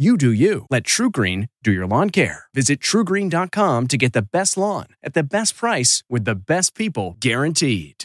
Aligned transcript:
You 0.00 0.16
do 0.16 0.30
you. 0.30 0.64
Let 0.70 0.84
TruGreen 0.84 1.48
do 1.64 1.72
your 1.72 1.84
lawn 1.84 2.10
care. 2.10 2.44
Visit 2.54 2.78
trugreen.com 2.78 3.88
to 3.88 3.96
get 3.96 4.12
the 4.12 4.22
best 4.22 4.56
lawn 4.56 4.86
at 5.02 5.14
the 5.14 5.24
best 5.24 5.56
price 5.56 6.04
with 6.08 6.24
the 6.24 6.36
best 6.36 6.76
people 6.76 7.16
guaranteed. 7.18 8.04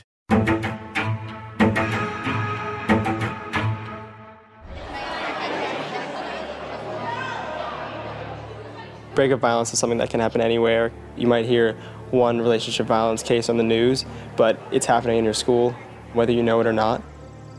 Breakup 9.14 9.40
violence 9.40 9.72
is 9.72 9.78
something 9.78 10.00
that 10.00 10.10
can 10.10 10.20
happen 10.20 10.42
anywhere. 10.42 10.92
You 11.16 11.28
might 11.28 11.46
hear 11.46 11.74
one 12.10 12.40
relationship 12.40 12.88
violence 12.88 13.22
case 13.22 13.50
on 13.50 13.58
the 13.58 13.64
news, 13.64 14.04
but 14.36 14.60
it's 14.72 14.88
happening 14.88 15.20
in 15.20 15.24
your 15.24 15.36
school, 15.36 15.76
whether 16.14 16.32
you 16.32 16.42
know 16.42 16.60
it 16.60 16.66
or 16.66 16.74
not. 16.74 17.04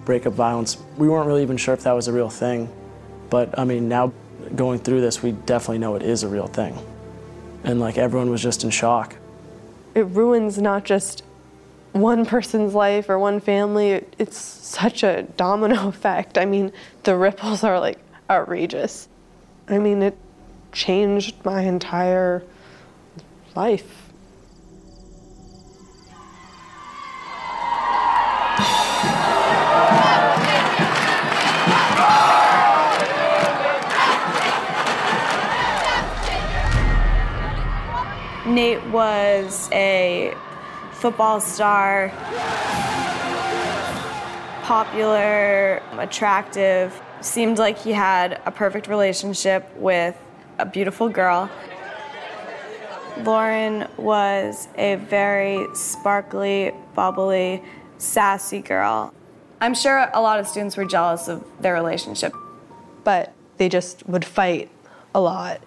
Breakup 0.05 0.33
violence, 0.33 0.77
we 0.97 1.09
weren't 1.09 1.29
really 1.29 1.43
even 1.43 1.57
sure 1.57 1.73
if 1.73 1.85
that 1.85 1.93
was 1.93 2.09
a 2.09 2.13
real 2.13 2.31
thing. 2.31 2.69
But 3.31 3.57
I 3.59 3.65
mean, 3.65 3.89
now 3.89 4.13
going 4.57 4.79
through 4.79 5.01
this, 5.01 5.23
we 5.23 5.33
definitely 5.33 5.79
know 5.79 5.95
it 5.95 6.03
is 6.03 6.23
a 6.23 6.29
real 6.29 6.47
thing. 6.47 6.79
And 7.65 7.81
like 7.81 7.99
everyone 7.99 8.31
was 8.31 8.43
just 8.43 8.65
in 8.65 8.71
shock. 8.71 9.17
It 9.95 10.07
ruins 10.07 10.59
not 10.59 10.85
just 10.85 11.23
one 11.93 12.27
person's 12.27 12.75
life 12.75 13.09
or 13.09 13.19
one 13.19 13.41
family, 13.41 14.05
it's 14.19 14.37
such 14.37 15.03
a 15.03 15.23
domino 15.37 15.89
effect. 15.89 16.37
I 16.37 16.45
mean, 16.45 16.73
the 17.05 17.17
ripples 17.17 17.63
are 17.63 17.79
like 17.79 17.99
outrageous. 18.29 19.09
I 19.69 19.79
mean, 19.79 20.03
it 20.03 20.19
changed 20.73 21.37
my 21.45 21.63
entire 21.63 22.43
life. 23.55 24.04
Nate 38.55 38.85
was 38.87 39.69
a 39.73 40.33
football 40.93 41.41
star, 41.41 42.11
popular, 44.63 45.83
attractive, 45.99 47.03
seemed 47.21 47.59
like 47.59 47.77
he 47.77 47.91
had 47.91 48.41
a 48.47 48.53
perfect 48.53 48.87
relationship 48.87 49.69
with 49.77 50.17
a 50.61 50.67
beautiful 50.67 51.09
girl. 51.09 51.51
Lauren 53.25 53.89
was 53.97 54.69
a 54.77 54.95
very 54.97 55.67
sparkly, 55.75 56.71
bubbly, 56.95 57.61
sassy 57.99 58.61
girl. 58.61 59.13
I'm 59.61 59.75
sure 59.75 60.09
a 60.15 60.21
lot 60.21 60.39
of 60.39 60.47
students 60.47 60.77
were 60.77 60.85
jealous 60.85 61.27
of 61.27 61.45
their 61.61 61.75
relationship. 61.75 62.33
But 63.03 63.33
they 63.57 63.69
just 63.69 64.07
would 64.07 64.25
fight 64.25 64.71
a 65.13 65.21
lot. 65.21 65.61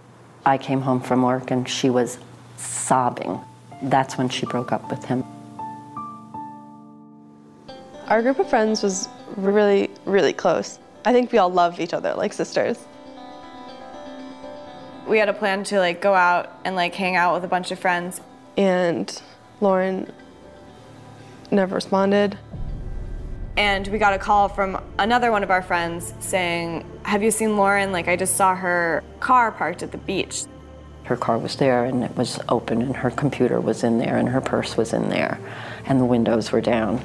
I 0.46 0.58
came 0.58 0.81
home 0.81 1.02
from 1.02 1.24
work 1.24 1.52
and 1.52 1.68
she 1.68 1.90
was 1.90 2.18
sobbing. 2.57 3.40
That's 3.84 4.18
when 4.18 4.29
she 4.29 4.45
broke 4.45 4.72
up 4.72 4.90
with 4.90 5.06
him. 5.06 5.23
Our 8.07 8.22
group 8.22 8.40
of 8.40 8.50
friends 8.50 8.84
was 8.84 9.09
really, 9.35 9.90
really 10.06 10.34
close. 10.34 10.79
I 11.06 11.13
think 11.13 11.31
we 11.31 11.38
all 11.38 11.50
love 11.50 11.79
each 11.79 11.94
other 11.94 12.13
like 12.13 12.34
sisters. 12.34 12.78
We 15.07 15.19
had 15.19 15.29
a 15.29 15.34
plan 15.34 15.63
to 15.66 15.79
like 15.79 16.01
go 16.01 16.13
out 16.13 16.59
and 16.66 16.75
like 16.75 16.94
hang 16.95 17.16
out 17.16 17.34
with 17.34 17.44
a 17.44 17.47
bunch 17.47 17.72
of 17.72 17.79
friends. 17.79 18.19
And 18.57 19.22
Lauren 19.62 20.12
never 21.51 21.75
responded. 21.75 22.38
And 23.57 23.88
we 23.88 23.97
got 23.97 24.13
a 24.13 24.19
call 24.19 24.50
from 24.50 24.79
another 25.00 25.31
one 25.31 25.41
of 25.41 25.50
our 25.50 25.63
friends 25.63 26.13
saying, 26.19 26.85
Have 27.03 27.24
you 27.24 27.31
seen 27.31 27.57
Lauren? 27.57 27.91
Like, 27.91 28.07
I 28.07 28.16
just 28.16 28.35
saw 28.35 28.56
her 28.56 29.03
car 29.19 29.51
parked 29.51 29.81
at 29.81 29.91
the 29.91 29.97
beach. 29.97 30.44
Her 31.07 31.16
car 31.16 31.38
was 31.38 31.56
there 31.56 31.85
and 31.85 32.03
it 32.03 32.16
was 32.18 32.38
open, 32.50 32.81
and 32.81 32.97
her 32.97 33.09
computer 33.09 33.62
was 33.62 33.81
in 33.85 33.97
there, 33.97 34.18
and 34.18 34.28
her 34.28 34.41
purse 34.41 34.75
was 34.75 34.91
in 34.91 35.07
there, 35.07 35.40
and 35.85 36.01
the 36.01 36.06
windows 36.06 36.51
were 36.51 36.59
down. 36.59 37.01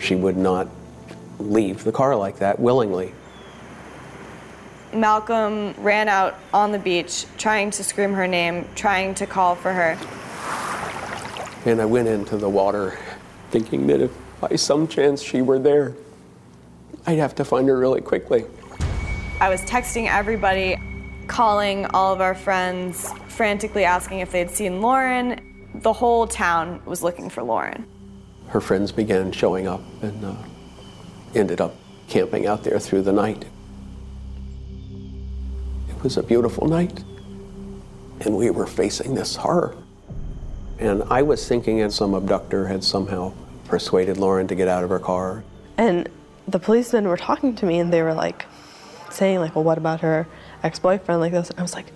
She 0.00 0.16
would 0.16 0.36
not 0.36 0.66
leave 1.38 1.84
the 1.84 1.92
car 1.92 2.16
like 2.16 2.38
that 2.38 2.58
willingly. 2.58 3.14
Malcolm 4.92 5.72
ran 5.78 6.08
out 6.08 6.34
on 6.52 6.72
the 6.72 6.80
beach 6.80 7.26
trying 7.36 7.70
to 7.70 7.84
scream 7.84 8.12
her 8.14 8.26
name, 8.26 8.66
trying 8.74 9.14
to 9.14 9.26
call 9.26 9.54
for 9.54 9.72
her. 9.72 9.96
And 11.64 11.80
I 11.80 11.84
went 11.84 12.08
into 12.08 12.36
the 12.36 12.48
water 12.48 12.98
thinking 13.52 13.86
that 13.86 14.00
if 14.00 14.10
by 14.40 14.56
some 14.56 14.88
chance 14.88 15.22
she 15.22 15.42
were 15.42 15.60
there, 15.60 15.94
I'd 17.06 17.18
have 17.18 17.36
to 17.36 17.44
find 17.44 17.68
her 17.68 17.78
really 17.78 18.00
quickly. 18.00 18.46
I 19.40 19.48
was 19.48 19.60
texting 19.62 20.08
everybody, 20.08 20.76
calling 21.28 21.86
all 21.86 22.12
of 22.12 22.20
our 22.20 22.34
friends, 22.34 23.12
frantically 23.28 23.84
asking 23.84 24.20
if 24.20 24.32
they'd 24.32 24.50
seen 24.50 24.80
Lauren. 24.80 25.40
The 25.82 25.92
whole 25.92 26.26
town 26.26 26.82
was 26.84 27.02
looking 27.02 27.30
for 27.30 27.42
Lauren. 27.42 27.86
Her 28.48 28.60
friends 28.60 28.90
began 28.90 29.30
showing 29.30 29.68
up 29.68 29.82
and 30.02 30.24
uh, 30.24 30.34
ended 31.34 31.60
up 31.60 31.76
camping 32.08 32.46
out 32.46 32.64
there 32.64 32.80
through 32.80 33.02
the 33.02 33.12
night. 33.12 33.44
It 35.88 36.02
was 36.02 36.16
a 36.16 36.22
beautiful 36.22 36.66
night, 36.66 37.04
and 38.20 38.36
we 38.36 38.50
were 38.50 38.66
facing 38.66 39.14
this 39.14 39.36
horror. 39.36 39.76
And 40.78 41.02
I 41.10 41.22
was 41.22 41.46
thinking 41.46 41.78
that 41.80 41.92
some 41.92 42.14
abductor 42.14 42.66
had 42.66 42.82
somehow 42.82 43.32
persuaded 43.66 44.16
Lauren 44.16 44.46
to 44.48 44.54
get 44.54 44.68
out 44.68 44.84
of 44.84 44.90
her 44.90 44.98
car. 44.98 45.44
And 45.76 46.08
the 46.46 46.58
policemen 46.58 47.06
were 47.06 47.16
talking 47.16 47.54
to 47.56 47.66
me 47.66 47.78
and 47.78 47.92
they 47.92 48.02
were 48.02 48.14
like 48.14 48.46
saying 49.10 49.40
like, 49.40 49.54
well, 49.54 49.64
what 49.64 49.78
about 49.78 50.00
her 50.00 50.26
ex-boyfriend 50.62 51.20
like 51.20 51.32
this? 51.32 51.50
And 51.50 51.58
I 51.58 51.62
was 51.62 51.74
like, 51.74 51.92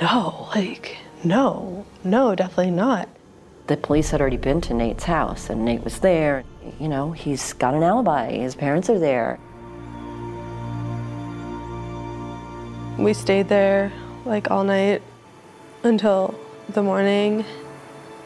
no, 0.00 0.48
like, 0.54 0.96
no, 1.22 1.84
no, 2.04 2.34
definitely 2.34 2.72
not. 2.72 3.08
The 3.66 3.76
police 3.76 4.10
had 4.10 4.20
already 4.20 4.36
been 4.36 4.60
to 4.62 4.74
Nate's 4.74 5.04
house, 5.04 5.48
and 5.48 5.64
Nate 5.64 5.84
was 5.84 6.00
there. 6.00 6.44
You 6.78 6.88
know, 6.88 7.12
he's 7.12 7.52
got 7.52 7.74
an 7.74 7.82
alibi. 7.82 8.32
His 8.32 8.54
parents 8.54 8.90
are 8.90 8.98
there. 8.98 9.38
We 12.98 13.14
stayed 13.14 13.48
there 13.48 13.92
like 14.24 14.50
all 14.50 14.64
night 14.64 15.02
until 15.82 16.34
the 16.68 16.82
morning. 16.82 17.44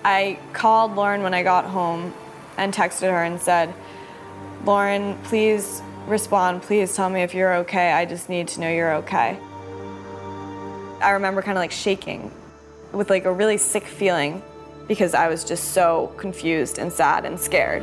I 0.04 0.38
called 0.52 0.96
Lauren 0.96 1.22
when 1.22 1.34
I 1.34 1.42
got 1.42 1.64
home 1.64 2.12
and 2.56 2.72
texted 2.72 3.10
her 3.10 3.22
and 3.22 3.40
said, 3.40 3.72
Lauren, 4.64 5.16
please 5.24 5.82
respond. 6.06 6.62
Please 6.62 6.94
tell 6.94 7.10
me 7.10 7.22
if 7.22 7.34
you're 7.34 7.54
okay. 7.56 7.92
I 7.92 8.04
just 8.04 8.28
need 8.28 8.48
to 8.48 8.60
know 8.60 8.70
you're 8.70 8.94
okay. 8.96 9.38
I 11.00 11.10
remember 11.10 11.42
kind 11.42 11.56
of 11.56 11.60
like 11.62 11.70
shaking 11.70 12.30
with 12.92 13.10
like 13.10 13.24
a 13.24 13.32
really 13.32 13.58
sick 13.58 13.84
feeling 13.84 14.42
because 14.88 15.14
I 15.14 15.28
was 15.28 15.44
just 15.44 15.72
so 15.72 16.12
confused 16.16 16.78
and 16.78 16.92
sad 16.92 17.24
and 17.24 17.38
scared. 17.38 17.82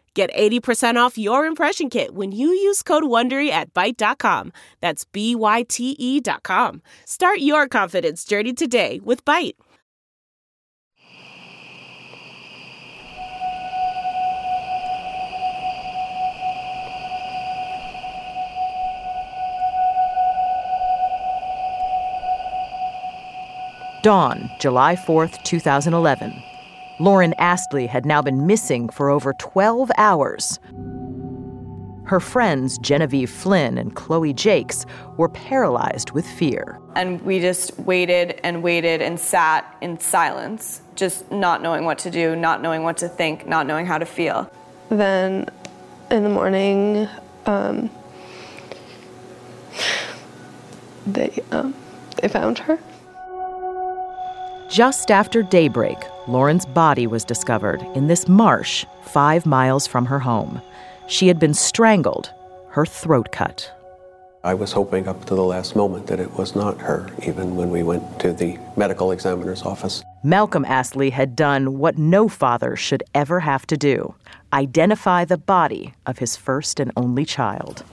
Get 0.13 0.29
80% 0.33 0.97
off 0.97 1.17
your 1.17 1.45
impression 1.45 1.89
kit 1.89 2.13
when 2.13 2.33
you 2.33 2.49
use 2.49 2.83
code 2.83 3.03
WONDERY 3.03 3.49
at 3.49 3.73
Byte.com. 3.73 4.51
That's 4.81 5.05
B-Y-T-E 5.05 6.19
dot 6.19 6.43
com. 6.43 6.81
Start 7.05 7.39
your 7.39 7.67
confidence 7.69 8.25
journey 8.25 8.51
today 8.53 8.99
with 9.03 9.23
Byte. 9.23 9.53
Dawn, 24.01 24.49
July 24.59 24.95
4th, 24.95 25.43
2011. 25.43 26.50
Lauren 27.01 27.33
Astley 27.39 27.87
had 27.87 28.05
now 28.05 28.21
been 28.21 28.45
missing 28.45 28.87
for 28.87 29.09
over 29.09 29.33
12 29.33 29.89
hours. 29.97 30.59
Her 32.03 32.19
friends, 32.19 32.77
Genevieve 32.77 33.31
Flynn 33.31 33.79
and 33.79 33.95
Chloe 33.95 34.33
Jakes, 34.33 34.85
were 35.17 35.29
paralyzed 35.29 36.11
with 36.11 36.27
fear. 36.27 36.79
And 36.95 37.19
we 37.23 37.39
just 37.39 37.79
waited 37.79 38.39
and 38.43 38.61
waited 38.61 39.01
and 39.01 39.19
sat 39.19 39.75
in 39.81 39.99
silence, 39.99 40.83
just 40.95 41.31
not 41.31 41.63
knowing 41.63 41.85
what 41.85 41.97
to 41.99 42.11
do, 42.11 42.35
not 42.35 42.61
knowing 42.61 42.83
what 42.83 42.97
to 42.97 43.09
think, 43.09 43.47
not 43.47 43.65
knowing 43.65 43.87
how 43.87 43.97
to 43.97 44.05
feel. 44.05 44.51
Then 44.89 45.49
in 46.11 46.21
the 46.21 46.29
morning, 46.29 47.07
um, 47.47 47.89
they, 51.07 51.41
um, 51.49 51.73
they 52.21 52.27
found 52.27 52.59
her. 52.59 52.77
Just 54.71 55.11
after 55.11 55.43
daybreak, 55.43 55.97
Lauren's 56.29 56.65
body 56.65 57.05
was 57.05 57.25
discovered 57.25 57.81
in 57.93 58.07
this 58.07 58.29
marsh 58.29 58.85
five 59.01 59.45
miles 59.45 59.85
from 59.85 60.05
her 60.05 60.19
home. 60.19 60.61
She 61.07 61.27
had 61.27 61.39
been 61.39 61.53
strangled, 61.53 62.31
her 62.69 62.85
throat 62.85 63.33
cut. 63.33 63.69
I 64.45 64.53
was 64.53 64.71
hoping 64.71 65.09
up 65.09 65.25
to 65.25 65.35
the 65.35 65.43
last 65.43 65.75
moment 65.75 66.07
that 66.07 66.21
it 66.21 66.37
was 66.37 66.55
not 66.55 66.79
her, 66.79 67.09
even 67.27 67.57
when 67.57 67.69
we 67.69 67.83
went 67.83 68.17
to 68.21 68.31
the 68.31 68.57
medical 68.77 69.11
examiner's 69.11 69.61
office. 69.63 70.05
Malcolm 70.23 70.63
Astley 70.63 71.09
had 71.09 71.35
done 71.35 71.77
what 71.77 71.97
no 71.97 72.29
father 72.29 72.77
should 72.77 73.03
ever 73.13 73.41
have 73.41 73.67
to 73.67 73.75
do 73.75 74.15
identify 74.53 75.25
the 75.25 75.37
body 75.37 75.93
of 76.05 76.19
his 76.19 76.37
first 76.37 76.79
and 76.79 76.93
only 76.95 77.25
child. 77.25 77.83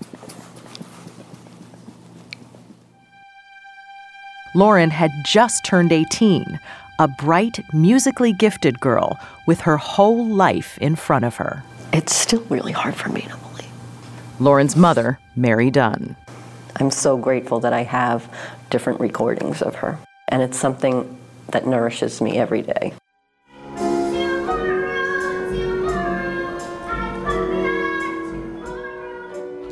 Lauren 4.55 4.91
had 4.91 5.11
just 5.25 5.65
turned 5.65 5.93
18, 5.93 6.59
a 6.99 7.09
bright, 7.09 7.61
musically 7.73 8.33
gifted 8.33 8.81
girl 8.81 9.19
with 9.47 9.61
her 9.61 9.77
whole 9.77 10.27
life 10.27 10.79
in 10.79 10.97
front 10.97 11.25
of 11.25 11.37
her. 11.37 11.63
It's 11.93 12.15
still 12.15 12.43
really 12.49 12.73
hard 12.73 12.95
for 12.95 13.11
me 13.11 13.23
to 13.23 13.37
believe. 13.37 13.71
Lauren's 14.41 14.75
mother, 14.77 15.19
Mary 15.37 15.71
Dunn. 15.71 16.17
I'm 16.77 16.91
so 16.91 17.17
grateful 17.17 17.61
that 17.61 17.73
I 17.73 17.83
have 17.83 18.33
different 18.71 19.01
recordings 19.01 19.63
of 19.63 19.77
her, 19.77 19.99
and 20.29 20.43
it's 20.43 20.59
something 20.59 21.19
that 21.49 21.67
nourishes 21.67 22.21
me 22.21 22.39
every 22.39 22.63
day. 22.63 22.95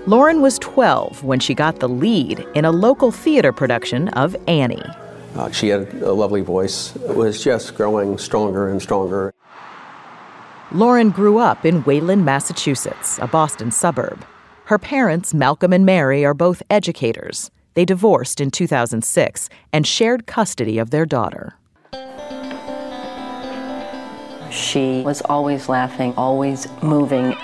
Lauren 0.08 0.40
was 0.40 0.56
12 0.60 1.24
when 1.24 1.40
she 1.40 1.52
got 1.52 1.80
the 1.80 1.88
lead 1.88 2.38
in 2.54 2.64
a 2.64 2.70
local 2.70 3.10
theater 3.10 3.52
production 3.52 4.08
of 4.10 4.36
Annie. 4.46 4.84
Uh, 5.34 5.50
she 5.50 5.66
had 5.66 5.92
a 5.94 6.12
lovely 6.12 6.42
voice. 6.42 6.94
It 6.94 7.16
was 7.16 7.42
just 7.42 7.74
growing 7.74 8.16
stronger 8.16 8.68
and 8.68 8.80
stronger. 8.80 9.34
Lauren 10.70 11.10
grew 11.10 11.38
up 11.38 11.66
in 11.66 11.82
Wayland, 11.82 12.24
Massachusetts, 12.24 13.18
a 13.20 13.26
Boston 13.26 13.72
suburb. 13.72 14.24
Her 14.66 14.78
parents, 14.78 15.34
Malcolm 15.34 15.72
and 15.72 15.84
Mary, 15.84 16.24
are 16.24 16.34
both 16.34 16.62
educators. 16.70 17.50
They 17.74 17.84
divorced 17.84 18.40
in 18.40 18.52
2006 18.52 19.48
and 19.72 19.84
shared 19.84 20.26
custody 20.26 20.78
of 20.78 20.90
their 20.90 21.04
daughter. 21.04 21.54
She 24.52 25.02
was 25.02 25.20
always 25.22 25.68
laughing, 25.68 26.14
always 26.16 26.68
moving. 26.80 27.36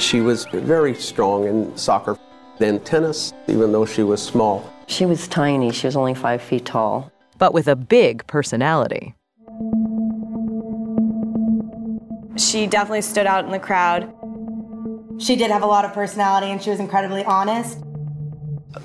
She 0.00 0.22
was 0.22 0.46
very 0.46 0.94
strong 0.94 1.46
in 1.46 1.76
soccer, 1.76 2.18
then 2.58 2.80
tennis, 2.80 3.34
even 3.48 3.70
though 3.70 3.84
she 3.84 4.02
was 4.02 4.22
small. 4.22 4.72
She 4.86 5.04
was 5.04 5.28
tiny, 5.28 5.72
she 5.72 5.86
was 5.86 5.94
only 5.94 6.14
five 6.14 6.40
feet 6.40 6.64
tall. 6.64 7.12
But 7.36 7.52
with 7.52 7.68
a 7.68 7.76
big 7.76 8.26
personality. 8.26 9.14
She 12.36 12.66
definitely 12.66 13.02
stood 13.02 13.26
out 13.26 13.44
in 13.44 13.50
the 13.50 13.58
crowd. 13.58 14.12
She 15.18 15.36
did 15.36 15.50
have 15.50 15.62
a 15.62 15.66
lot 15.66 15.84
of 15.84 15.92
personality 15.92 16.46
and 16.46 16.62
she 16.62 16.70
was 16.70 16.80
incredibly 16.80 17.22
honest. 17.24 17.78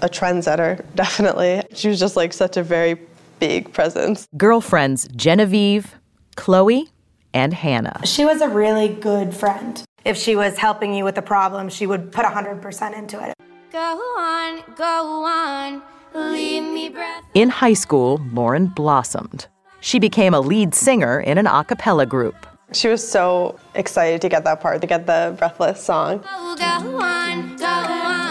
A 0.01 0.09
trendsetter, 0.09 0.83
definitely. 0.95 1.63
She 1.73 1.87
was 1.87 1.97
just 1.97 2.17
like 2.17 2.33
such 2.33 2.57
a 2.57 2.63
very 2.63 2.99
big 3.39 3.71
presence. 3.71 4.27
Girlfriends 4.35 5.07
Genevieve, 5.15 5.95
Chloe, 6.35 6.89
and 7.33 7.53
Hannah. 7.53 8.01
She 8.03 8.25
was 8.25 8.41
a 8.41 8.49
really 8.49 8.89
good 8.89 9.33
friend. 9.33 9.81
If 10.05 10.17
she 10.17 10.35
was 10.35 10.55
helping 10.55 10.93
you 10.93 11.03
with 11.03 11.17
a 11.17 11.23
problem, 11.23 11.67
she 11.67 11.87
would 11.87 12.11
put 12.11 12.25
100% 12.25 12.95
into 12.95 13.27
it. 13.27 13.33
Go 13.71 13.79
on, 13.79 14.61
go 14.75 15.25
on, 15.25 15.81
leave 16.13 16.61
me 16.61 16.89
breath. 16.89 17.23
In 17.33 17.49
high 17.49 17.73
school, 17.73 18.21
Lauren 18.31 18.67
blossomed. 18.67 19.47
She 19.79 19.97
became 19.97 20.35
a 20.35 20.39
lead 20.39 20.75
singer 20.75 21.19
in 21.19 21.39
an 21.39 21.47
a 21.47 21.63
cappella 21.63 22.05
group. 22.05 22.35
She 22.71 22.87
was 22.87 23.05
so 23.07 23.57
excited 23.73 24.21
to 24.21 24.29
get 24.29 24.43
that 24.43 24.61
part, 24.61 24.79
to 24.81 24.87
get 24.87 25.07
the 25.07 25.33
Breathless 25.39 25.83
song. 25.83 26.23
Oh, 26.29 26.55
go 26.55 26.99
on, 26.99 27.55
go 27.57 27.65
on, 27.65 28.25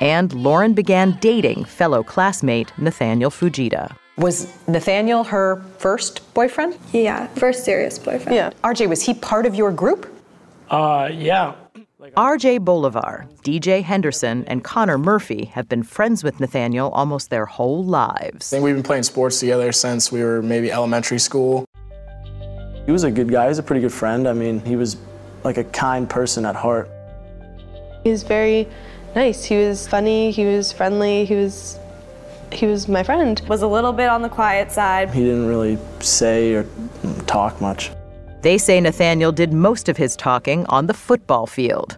And 0.00 0.32
Lauren 0.34 0.74
began 0.74 1.16
dating 1.20 1.64
fellow 1.66 2.02
classmate 2.02 2.72
Nathaniel 2.78 3.30
Fujita. 3.30 3.96
Was 4.16 4.52
Nathaniel 4.68 5.24
her 5.24 5.62
first 5.78 6.32
boyfriend? 6.34 6.78
Yeah, 6.92 7.26
first 7.28 7.64
serious 7.64 7.98
boyfriend. 7.98 8.36
Yeah. 8.36 8.50
RJ, 8.62 8.88
was 8.88 9.02
he 9.02 9.14
part 9.14 9.44
of 9.44 9.54
your 9.54 9.72
group? 9.72 10.06
Uh, 10.70 11.10
yeah. 11.12 11.54
RJ 12.16 12.64
Bolivar, 12.64 13.26
DJ 13.42 13.82
Henderson, 13.82 14.44
and 14.46 14.62
Connor 14.62 14.98
Murphy 14.98 15.46
have 15.46 15.68
been 15.68 15.82
friends 15.82 16.22
with 16.22 16.38
Nathaniel 16.38 16.90
almost 16.90 17.30
their 17.30 17.46
whole 17.46 17.82
lives. 17.82 18.52
I 18.52 18.56
think 18.56 18.64
we've 18.64 18.74
been 18.74 18.84
playing 18.84 19.04
sports 19.04 19.40
together 19.40 19.72
since 19.72 20.12
we 20.12 20.22
were 20.22 20.42
maybe 20.42 20.70
elementary 20.70 21.18
school. 21.18 21.64
He 22.86 22.92
was 22.92 23.04
a 23.04 23.10
good 23.10 23.30
guy. 23.30 23.44
He 23.44 23.48
was 23.48 23.58
a 23.58 23.62
pretty 23.62 23.80
good 23.80 23.92
friend. 23.92 24.28
I 24.28 24.34
mean, 24.34 24.60
he 24.60 24.76
was 24.76 24.98
like 25.42 25.56
a 25.56 25.64
kind 25.64 26.08
person 26.08 26.44
at 26.44 26.54
heart. 26.54 26.90
He 28.04 28.10
was 28.10 28.22
very 28.22 28.68
nice. 29.16 29.44
He 29.44 29.56
was 29.56 29.88
funny. 29.88 30.30
He 30.30 30.44
was 30.44 30.72
friendly. 30.72 31.24
He 31.24 31.34
was 31.34 31.78
he 32.52 32.66
was 32.66 32.88
my 32.88 33.02
friend. 33.02 33.40
Was 33.48 33.62
a 33.62 33.66
little 33.66 33.92
bit 33.92 34.08
on 34.08 34.22
the 34.22 34.28
quiet 34.28 34.70
side. 34.70 35.10
He 35.10 35.22
didn't 35.22 35.46
really 35.46 35.78
say 36.00 36.54
or 36.54 36.66
talk 37.26 37.60
much. 37.60 37.90
They 38.42 38.58
say 38.58 38.80
Nathaniel 38.80 39.32
did 39.32 39.52
most 39.52 39.88
of 39.88 39.96
his 39.96 40.16
talking 40.16 40.66
on 40.66 40.86
the 40.86 40.94
football 40.94 41.46
field. 41.46 41.96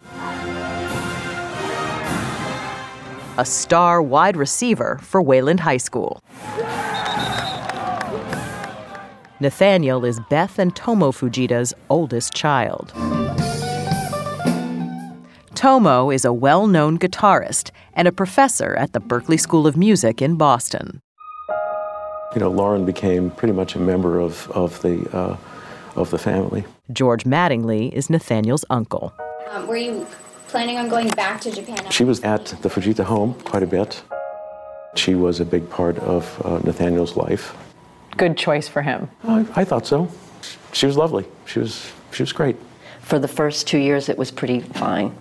A 3.39 3.45
star 3.45 4.01
wide 4.01 4.37
receiver 4.37 4.99
for 5.03 5.21
Wayland 5.21 5.61
High 5.61 5.77
School. 5.77 6.21
Nathaniel 9.41 10.05
is 10.05 10.19
Beth 10.31 10.59
and 10.59 10.75
Tomo 10.75 11.13
Fujita's 11.13 11.75
oldest 11.91 12.33
child. 12.33 12.93
Tomo 15.57 16.11
is 16.11 16.27
a 16.27 16.35
well 16.35 16.67
known 16.67 16.99
guitarist 16.99 17.71
and 17.95 18.07
a 18.07 18.13
professor 18.13 18.77
at 18.77 18.93
the 18.93 19.01
Berklee 19.01 19.41
School 19.41 19.67
of 19.67 19.75
Music 19.75 20.21
in 20.21 20.37
Boston. 20.37 21.01
You 22.35 22.41
know, 22.41 22.51
Lauren 22.51 22.85
became 22.85 23.31
pretty 23.31 23.55
much 23.55 23.75
a 23.75 23.79
member 23.79 24.21
of, 24.21 24.51
of, 24.51 24.83
the, 24.83 25.09
uh, 25.17 25.39
of 25.95 26.11
the 26.11 26.19
family. 26.19 26.67
George 26.93 27.25
Mattingly 27.25 27.91
is 27.91 28.11
Nathaniel's 28.11 28.67
uncle. 28.69 29.15
Um, 29.51 29.67
were 29.67 29.79
you 29.79 30.07
planning 30.49 30.77
on 30.77 30.91
going 30.91 31.09
back 31.09 31.41
to 31.41 31.51
Japan? 31.51 31.91
She 31.91 32.05
was 32.05 32.23
at 32.23 32.45
the 32.61 32.69
Fujita 32.69 33.05
home 33.05 33.33
quite 33.45 33.63
a 33.63 33.67
bit. 33.67 34.03
She 34.95 35.15
was 35.15 35.41
a 35.41 35.45
big 35.47 35.71
part 35.71 35.97
of 36.01 36.39
uh, 36.45 36.59
Nathaniel's 36.65 37.17
life. 37.17 37.57
Good 38.19 38.37
choice 38.37 38.69
for 38.69 38.83
him. 38.83 39.09
I, 39.25 39.47
I 39.57 39.65
thought 39.65 39.87
so. 39.87 40.11
She 40.73 40.85
was 40.85 40.99
lovely. 40.99 41.25
She 41.47 41.61
was, 41.61 41.91
she 42.13 42.23
was 42.23 42.35
great. 42.35 42.57
For 43.01 43.19
the 43.19 43.29
first 43.29 43.67
two 43.67 43.79
years, 43.79 44.11
it 44.11 44.19
was 44.19 44.31
pretty 44.31 44.61
fine. 44.61 45.17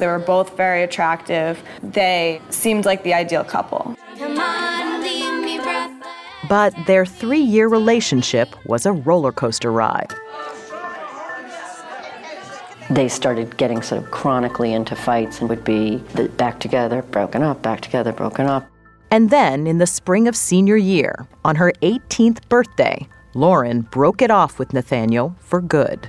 They 0.00 0.06
were 0.06 0.18
both 0.18 0.56
very 0.56 0.82
attractive. 0.82 1.62
They 1.82 2.40
seemed 2.48 2.86
like 2.86 3.04
the 3.04 3.12
ideal 3.12 3.44
couple. 3.44 3.94
But 6.48 6.74
their 6.86 7.04
three 7.04 7.38
year 7.40 7.68
relationship 7.68 8.48
was 8.64 8.86
a 8.86 8.92
roller 8.92 9.30
coaster 9.30 9.70
ride. 9.70 10.12
They 12.88 13.08
started 13.08 13.56
getting 13.56 13.82
sort 13.82 14.02
of 14.02 14.10
chronically 14.10 14.72
into 14.72 14.96
fights 14.96 15.40
and 15.40 15.48
would 15.48 15.62
be 15.64 15.98
back 16.38 16.58
together, 16.58 17.02
broken 17.02 17.42
up, 17.42 17.62
back 17.62 17.82
together, 17.82 18.10
broken 18.10 18.46
up. 18.46 18.66
And 19.12 19.30
then, 19.30 19.66
in 19.66 19.78
the 19.78 19.86
spring 19.86 20.26
of 20.26 20.34
senior 20.34 20.76
year, 20.76 21.28
on 21.44 21.56
her 21.56 21.72
18th 21.82 22.48
birthday, 22.48 23.06
Lauren 23.34 23.82
broke 23.82 24.22
it 24.22 24.30
off 24.30 24.58
with 24.58 24.72
Nathaniel 24.72 25.36
for 25.38 25.60
good. 25.60 26.08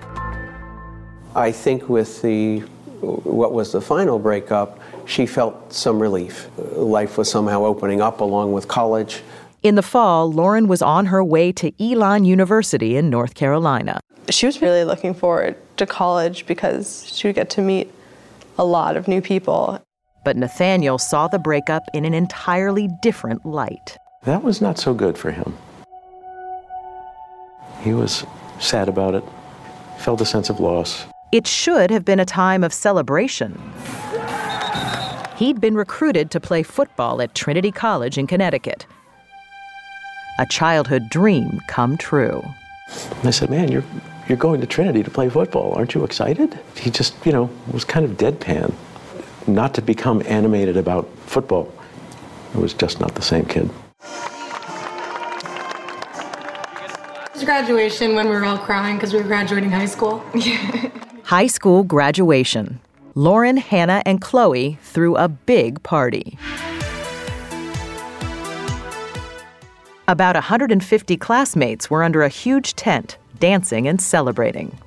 I 1.36 1.52
think 1.52 1.88
with 1.88 2.22
the 2.22 2.64
what 3.02 3.54
was 3.54 3.72
the 3.72 3.82
final 3.82 4.20
breakup, 4.20 4.80
she 5.06 5.26
felt 5.26 5.74
some 5.74 6.00
relief. 6.00 6.50
Life 6.58 7.18
was 7.18 7.30
somehow 7.30 7.66
opening 7.66 8.02
up 8.02 8.22
along 8.22 8.54
with 8.54 8.68
college. 8.68 9.22
In 9.64 9.76
the 9.76 9.84
fall, 9.84 10.32
Lauren 10.32 10.68
was 10.68 10.82
on 10.82 11.08
her 11.08 11.24
way 11.24 11.52
to 11.54 11.72
Elon 11.80 12.26
University 12.26 12.96
in 12.98 13.10
North 13.10 13.36
Carolina. 13.36 14.00
She 14.30 14.46
was 14.46 14.62
really 14.62 14.84
looking 14.84 15.14
forward 15.14 15.56
to 15.78 15.86
college 15.86 16.46
because 16.46 17.12
she 17.12 17.28
would 17.28 17.36
get 17.36 17.50
to 17.52 17.62
meet 17.62 17.92
a 18.58 18.66
lot 18.66 18.98
of 18.98 19.08
new 19.08 19.22
people. 19.22 19.80
But 20.24 20.38
Nathaniel 20.38 20.98
saw 20.98 21.28
the 21.28 21.40
breakup 21.40 21.84
in 21.94 22.06
an 22.06 22.14
entirely 22.14 22.90
different 23.02 23.46
light. 23.46 23.98
That 24.24 24.44
was 24.44 24.62
not 24.62 24.78
so 24.78 24.94
good 24.94 25.18
for 25.18 25.32
him. 25.32 25.58
He 27.82 27.94
was 27.94 28.24
sad 28.60 28.88
about 28.88 29.16
it, 29.16 29.24
felt 29.98 30.22
a 30.22 30.26
sense 30.26 30.50
of 30.50 30.60
loss. 30.60 31.06
It 31.32 31.48
should 31.48 31.92
have 31.92 32.04
been 32.04 32.20
a 32.20 32.26
time 32.26 32.62
of 32.62 32.74
celebration. 32.74 33.58
He'd 35.38 35.62
been 35.62 35.76
recruited 35.76 36.30
to 36.32 36.42
play 36.42 36.62
football 36.62 37.22
at 37.22 37.34
Trinity 37.34 37.72
College 37.72 38.18
in 38.18 38.28
Connecticut. 38.28 38.86
A 40.40 40.46
childhood 40.48 41.10
dream 41.10 41.62
come 41.68 41.98
true. 41.98 42.44
I 43.24 43.30
said, 43.30 43.50
Man, 43.50 43.72
you're, 43.72 43.86
you're 44.28 44.38
going 44.38 44.60
to 44.60 44.68
Trinity 44.68 45.04
to 45.04 45.10
play 45.10 45.30
football. 45.30 45.72
Aren't 45.72 45.94
you 45.94 46.04
excited? 46.04 46.60
He 46.76 46.92
just, 46.92 47.16
you 47.26 47.32
know, 47.32 47.50
was 47.72 47.86
kind 47.86 48.06
of 48.06 48.18
deadpan. 48.18 48.74
Not 49.48 49.74
to 49.76 49.82
become 49.82 50.22
animated 50.26 50.76
about 50.76 51.08
football. 51.28 51.72
It 52.54 52.58
was 52.58 52.74
just 52.74 53.00
not 53.00 53.16
the 53.16 53.22
same 53.22 53.46
kid. 53.46 53.70
It 57.24 57.34
was 57.34 57.44
graduation 57.46 58.16
when 58.16 58.28
we 58.28 58.36
were 58.36 58.44
all 58.44 58.58
crying 58.58 58.98
because 58.98 59.14
we 59.14 59.22
were 59.22 59.28
graduating 59.28 59.72
high 59.72 59.86
school. 59.86 60.22
High 61.32 61.48
school 61.48 61.84
graduation. 61.84 62.82
Lauren, 63.16 63.56
Hannah, 63.56 64.04
and 64.06 64.20
Chloe 64.20 64.78
threw 64.82 65.16
a 65.16 65.30
big 65.30 65.82
party. 65.82 66.38
About 70.10 70.36
150 70.36 71.16
classmates 71.16 71.90
were 71.90 72.04
under 72.04 72.24
a 72.24 72.28
huge 72.28 72.76
tent, 72.76 73.18
dancing 73.40 73.88
and 73.88 74.02
celebrating, 74.02 74.78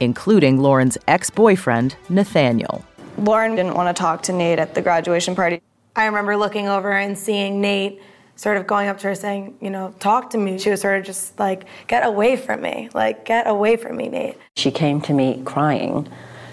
including 0.00 0.62
Lauren's 0.62 0.96
ex 1.06 1.28
boyfriend, 1.28 1.96
Nathaniel. 2.08 2.82
Lauren 3.18 3.54
didn't 3.54 3.74
want 3.74 3.94
to 3.94 4.00
talk 4.00 4.22
to 4.22 4.32
Nate 4.32 4.58
at 4.58 4.74
the 4.74 4.80
graduation 4.80 5.34
party. 5.34 5.60
I 5.96 6.06
remember 6.06 6.34
looking 6.34 6.66
over 6.66 6.92
and 6.92 7.18
seeing 7.18 7.60
Nate 7.60 8.00
sort 8.40 8.56
of 8.56 8.66
going 8.66 8.88
up 8.88 8.96
to 8.96 9.06
her 9.06 9.14
saying, 9.14 9.54
you 9.60 9.68
know, 9.68 9.94
talk 9.98 10.30
to 10.30 10.38
me. 10.38 10.56
She 10.56 10.70
was 10.70 10.80
sort 10.80 10.98
of 10.98 11.04
just 11.04 11.38
like, 11.38 11.64
get 11.88 12.06
away 12.06 12.36
from 12.36 12.62
me. 12.62 12.88
Like, 12.94 13.26
get 13.26 13.46
away 13.46 13.76
from 13.76 13.98
me, 13.98 14.08
Nate. 14.08 14.38
She 14.56 14.70
came 14.70 15.02
to 15.02 15.12
me 15.12 15.42
crying 15.44 16.08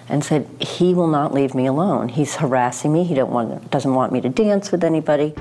and 0.10 0.22
said, 0.22 0.50
he 0.60 0.94
will 0.94 1.08
not 1.08 1.34
leave 1.34 1.56
me 1.56 1.66
alone. 1.66 2.10
He's 2.10 2.36
harassing 2.36 2.92
me. 2.92 3.06
He 3.06 3.14
don't 3.14 3.32
want, 3.32 3.72
doesn't 3.72 3.94
want 3.94 4.12
me 4.12 4.20
to 4.20 4.28
dance 4.28 4.70
with 4.70 4.84
anybody. 4.84 5.34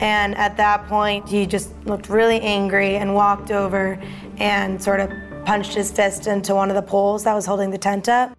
And 0.00 0.34
at 0.34 0.56
that 0.56 0.86
point, 0.86 1.28
he 1.28 1.44
just 1.44 1.74
looked 1.84 2.08
really 2.08 2.40
angry 2.40 2.96
and 2.96 3.14
walked 3.14 3.50
over 3.50 4.02
and 4.38 4.82
sort 4.82 5.00
of 5.00 5.10
punched 5.44 5.74
his 5.74 5.92
fist 5.92 6.26
into 6.26 6.54
one 6.54 6.70
of 6.70 6.74
the 6.74 6.80
poles 6.80 7.22
that 7.24 7.34
was 7.34 7.44
holding 7.44 7.68
the 7.68 7.76
tent 7.76 8.08
up. 8.08 8.34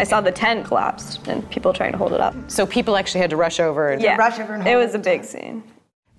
I 0.00 0.04
saw 0.04 0.22
the 0.22 0.32
tent 0.32 0.64
collapse 0.64 1.18
and 1.26 1.48
people 1.50 1.74
trying 1.74 1.92
to 1.92 1.98
hold 1.98 2.14
it 2.14 2.22
up. 2.22 2.34
So 2.48 2.64
people 2.64 2.96
actually 2.96 3.20
had 3.20 3.28
to 3.28 3.36
rush 3.36 3.60
over 3.60 3.90
and 3.90 4.00
yeah, 4.00 4.16
rush 4.16 4.38
over 4.38 4.54
and 4.54 4.66
it 4.66 4.72
hold 4.72 4.86
was 4.86 4.94
a 4.94 4.98
big 4.98 5.24
scene. 5.24 5.62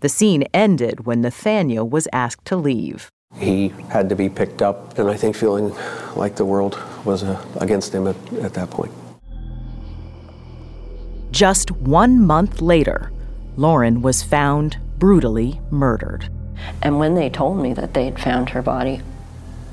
The 0.02 0.10
scene 0.10 0.44
ended 0.54 1.08
when 1.08 1.22
Nathaniel 1.22 1.90
was 1.90 2.08
asked 2.14 2.46
to 2.46 2.56
leave. 2.56 3.10
He 3.38 3.70
had 3.90 4.08
to 4.10 4.16
be 4.16 4.30
picked 4.30 4.62
up, 4.62 5.00
and 5.00 5.10
I 5.10 5.16
think 5.16 5.36
feeling 5.36 5.74
like 6.16 6.36
the 6.36 6.46
world 6.46 6.80
was 7.06 7.24
uh, 7.24 7.44
against 7.60 7.96
him 7.96 8.06
at, 8.06 8.16
at 8.34 8.54
that 8.54 8.70
point. 8.70 8.92
Just 11.32 11.72
one 11.72 12.22
month 12.22 12.62
later, 12.62 13.12
Lauren 13.56 14.04
was 14.04 14.22
found 14.22 14.78
brutally 15.00 15.60
murdered. 15.72 16.30
And 16.84 17.00
when 17.00 17.16
they 17.16 17.32
told 17.32 17.58
me 17.58 17.74
that 17.74 17.96
they 17.96 18.06
had 18.06 18.20
found 18.20 18.50
her 18.50 18.62
body, 18.62 19.02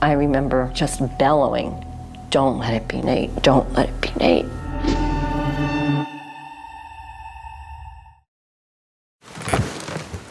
I 0.01 0.13
remember 0.13 0.71
just 0.73 1.03
bellowing, 1.19 1.85
Don't 2.31 2.59
let 2.59 2.75
it 2.75 2.89
be 2.89 3.01
Nate, 3.01 3.43
don't 3.43 3.73
let 3.73 3.89
it 3.89 4.01
be 4.01 4.11
Nate. 4.19 4.47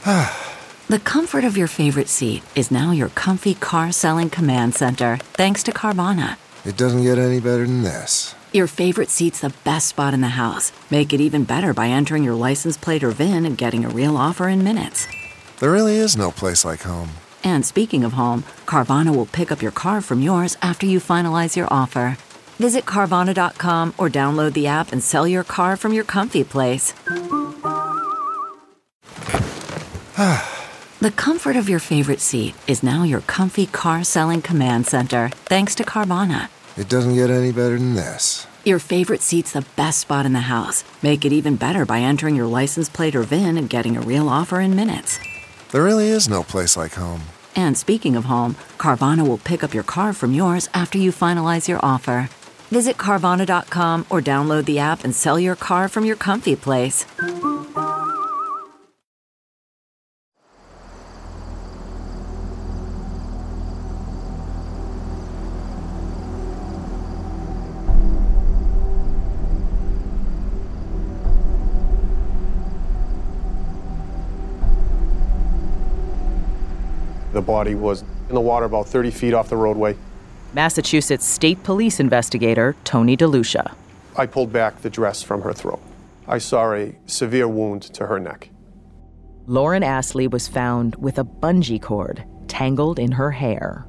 The 0.89 0.99
comfort 0.99 1.43
of 1.43 1.57
your 1.57 1.67
favorite 1.67 2.07
seat 2.07 2.43
is 2.55 2.71
now 2.71 2.91
your 2.91 3.09
comfy 3.09 3.55
car 3.55 3.91
selling 3.91 4.29
command 4.29 4.73
center, 4.73 5.17
thanks 5.33 5.61
to 5.63 5.73
Carvana. 5.73 6.37
It 6.63 6.77
doesn't 6.77 7.03
get 7.03 7.17
any 7.17 7.41
better 7.41 7.65
than 7.65 7.83
this. 7.83 8.33
Your 8.53 8.67
favorite 8.67 9.09
seat's 9.09 9.41
the 9.41 9.53
best 9.65 9.89
spot 9.89 10.13
in 10.13 10.21
the 10.21 10.39
house. 10.39 10.71
Make 10.89 11.11
it 11.11 11.19
even 11.19 11.43
better 11.43 11.73
by 11.73 11.89
entering 11.89 12.23
your 12.23 12.35
license 12.35 12.77
plate 12.77 13.03
or 13.03 13.11
VIN 13.11 13.45
and 13.45 13.57
getting 13.57 13.83
a 13.83 13.89
real 13.89 14.15
offer 14.15 14.47
in 14.47 14.63
minutes. 14.63 15.07
There 15.59 15.73
really 15.73 15.97
is 15.97 16.15
no 16.15 16.31
place 16.31 16.63
like 16.63 16.83
home. 16.83 17.09
And 17.43 17.65
speaking 17.65 18.03
of 18.03 18.13
home, 18.13 18.43
Carvana 18.65 19.15
will 19.15 19.25
pick 19.25 19.51
up 19.51 19.61
your 19.61 19.71
car 19.71 20.01
from 20.01 20.21
yours 20.21 20.57
after 20.61 20.85
you 20.85 20.99
finalize 20.99 21.55
your 21.55 21.67
offer. 21.71 22.17
Visit 22.59 22.85
Carvana.com 22.85 23.93
or 23.97 24.09
download 24.09 24.53
the 24.53 24.67
app 24.67 24.91
and 24.91 25.03
sell 25.03 25.27
your 25.27 25.43
car 25.43 25.77
from 25.77 25.93
your 25.93 26.03
comfy 26.03 26.43
place. 26.43 26.93
the 30.99 31.13
comfort 31.15 31.55
of 31.55 31.69
your 31.69 31.79
favorite 31.79 32.21
seat 32.21 32.55
is 32.67 32.81
now 32.81 33.03
your 33.03 33.21
comfy 33.21 33.67
car 33.67 34.03
selling 34.03 34.41
command 34.41 34.87
center, 34.87 35.29
thanks 35.45 35.75
to 35.75 35.83
Carvana. 35.83 36.49
It 36.75 36.89
doesn't 36.89 37.15
get 37.15 37.29
any 37.29 37.51
better 37.51 37.77
than 37.77 37.95
this. 37.95 38.47
Your 38.65 38.79
favorite 38.79 39.21
seat's 39.21 39.53
the 39.53 39.65
best 39.75 39.99
spot 39.99 40.25
in 40.25 40.33
the 40.33 40.41
house. 40.41 40.83
Make 41.01 41.23
it 41.23 41.31
even 41.31 41.55
better 41.55 41.85
by 41.85 41.99
entering 41.99 42.35
your 42.35 42.47
license 42.47 42.89
plate 42.89 43.15
or 43.15 43.23
VIN 43.23 43.57
and 43.57 43.69
getting 43.69 43.95
a 43.95 44.01
real 44.01 44.27
offer 44.27 44.59
in 44.59 44.75
minutes. 44.75 45.19
There 45.71 45.83
really 45.83 46.07
is 46.07 46.29
no 46.29 46.43
place 46.43 46.77
like 46.77 46.93
home. 46.93 47.21
And 47.55 47.77
speaking 47.77 48.15
of 48.15 48.25
home, 48.25 48.55
Carvana 48.77 49.27
will 49.27 49.37
pick 49.37 49.63
up 49.63 49.73
your 49.73 49.83
car 49.83 50.13
from 50.13 50.33
yours 50.33 50.69
after 50.73 50.97
you 50.97 51.11
finalize 51.11 51.67
your 51.67 51.79
offer. 51.83 52.29
Visit 52.71 52.97
Carvana.com 52.97 54.05
or 54.09 54.21
download 54.21 54.65
the 54.65 54.79
app 54.79 55.03
and 55.03 55.15
sell 55.15 55.39
your 55.39 55.55
car 55.55 55.87
from 55.87 56.05
your 56.05 56.15
comfy 56.17 56.55
place. 56.55 57.05
Body 77.47 77.73
was 77.73 78.03
in 78.29 78.35
the 78.35 78.41
water 78.41 78.67
about 78.67 78.87
30 78.87 79.09
feet 79.09 79.33
off 79.33 79.49
the 79.49 79.57
roadway. 79.57 79.95
Massachusetts 80.53 81.25
State 81.25 81.63
Police 81.63 81.99
investigator 81.99 82.75
Tony 82.83 83.17
DeLucia. 83.17 83.73
I 84.15 84.27
pulled 84.27 84.53
back 84.53 84.81
the 84.81 84.89
dress 84.89 85.23
from 85.23 85.41
her 85.41 85.53
throat. 85.53 85.81
I 86.27 86.37
saw 86.37 86.73
a 86.73 86.95
severe 87.05 87.47
wound 87.47 87.81
to 87.93 88.07
her 88.07 88.19
neck. 88.19 88.49
Lauren 89.47 89.81
Astley 89.81 90.27
was 90.27 90.47
found 90.47 90.95
with 90.97 91.17
a 91.17 91.23
bungee 91.23 91.81
cord 91.81 92.25
tangled 92.47 92.99
in 92.99 93.13
her 93.13 93.31
hair. 93.31 93.87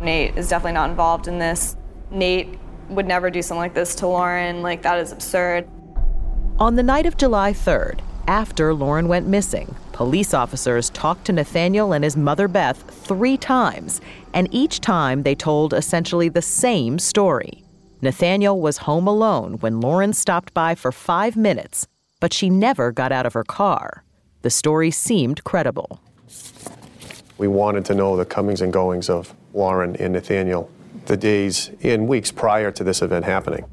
Nate 0.00 0.36
is 0.36 0.48
definitely 0.48 0.74
not 0.74 0.90
involved 0.90 1.26
in 1.26 1.38
this. 1.38 1.76
Nate 2.10 2.58
would 2.88 3.06
never 3.06 3.30
do 3.30 3.42
something 3.42 3.60
like 3.60 3.74
this 3.74 3.94
to 3.96 4.06
Lauren. 4.06 4.62
Like, 4.62 4.82
that 4.82 4.98
is 4.98 5.12
absurd. 5.12 5.68
On 6.58 6.76
the 6.76 6.82
night 6.82 7.06
of 7.06 7.16
July 7.16 7.52
3rd, 7.52 8.00
after 8.28 8.74
Lauren 8.74 9.08
went 9.08 9.26
missing, 9.26 9.74
police 10.02 10.34
officers 10.34 10.90
talked 10.90 11.24
to 11.24 11.32
Nathaniel 11.32 11.92
and 11.92 12.02
his 12.02 12.16
mother 12.16 12.48
Beth 12.48 12.82
three 13.06 13.36
times, 13.36 14.00
and 14.34 14.48
each 14.50 14.80
time 14.80 15.22
they 15.22 15.36
told 15.36 15.72
essentially 15.72 16.28
the 16.28 16.42
same 16.42 16.98
story. 16.98 17.62
Nathaniel 18.00 18.60
was 18.60 18.78
home 18.78 19.06
alone 19.06 19.58
when 19.60 19.80
Lauren 19.80 20.12
stopped 20.12 20.52
by 20.52 20.74
for 20.74 20.90
five 20.90 21.36
minutes, 21.36 21.86
but 22.18 22.32
she 22.32 22.50
never 22.50 22.90
got 22.90 23.12
out 23.12 23.26
of 23.26 23.32
her 23.34 23.44
car. 23.44 24.02
The 24.40 24.50
story 24.50 24.90
seemed 24.90 25.44
credible. 25.44 26.00
We 27.38 27.46
wanted 27.46 27.84
to 27.84 27.94
know 27.94 28.16
the 28.16 28.24
comings 28.24 28.60
and 28.60 28.72
goings 28.72 29.08
of 29.08 29.32
Lauren 29.54 29.94
and 30.00 30.14
Nathaniel 30.14 30.68
the 31.06 31.16
days 31.16 31.70
and 31.84 32.08
weeks 32.08 32.32
prior 32.32 32.72
to 32.72 32.82
this 32.82 33.02
event 33.02 33.24
happening. 33.24 33.66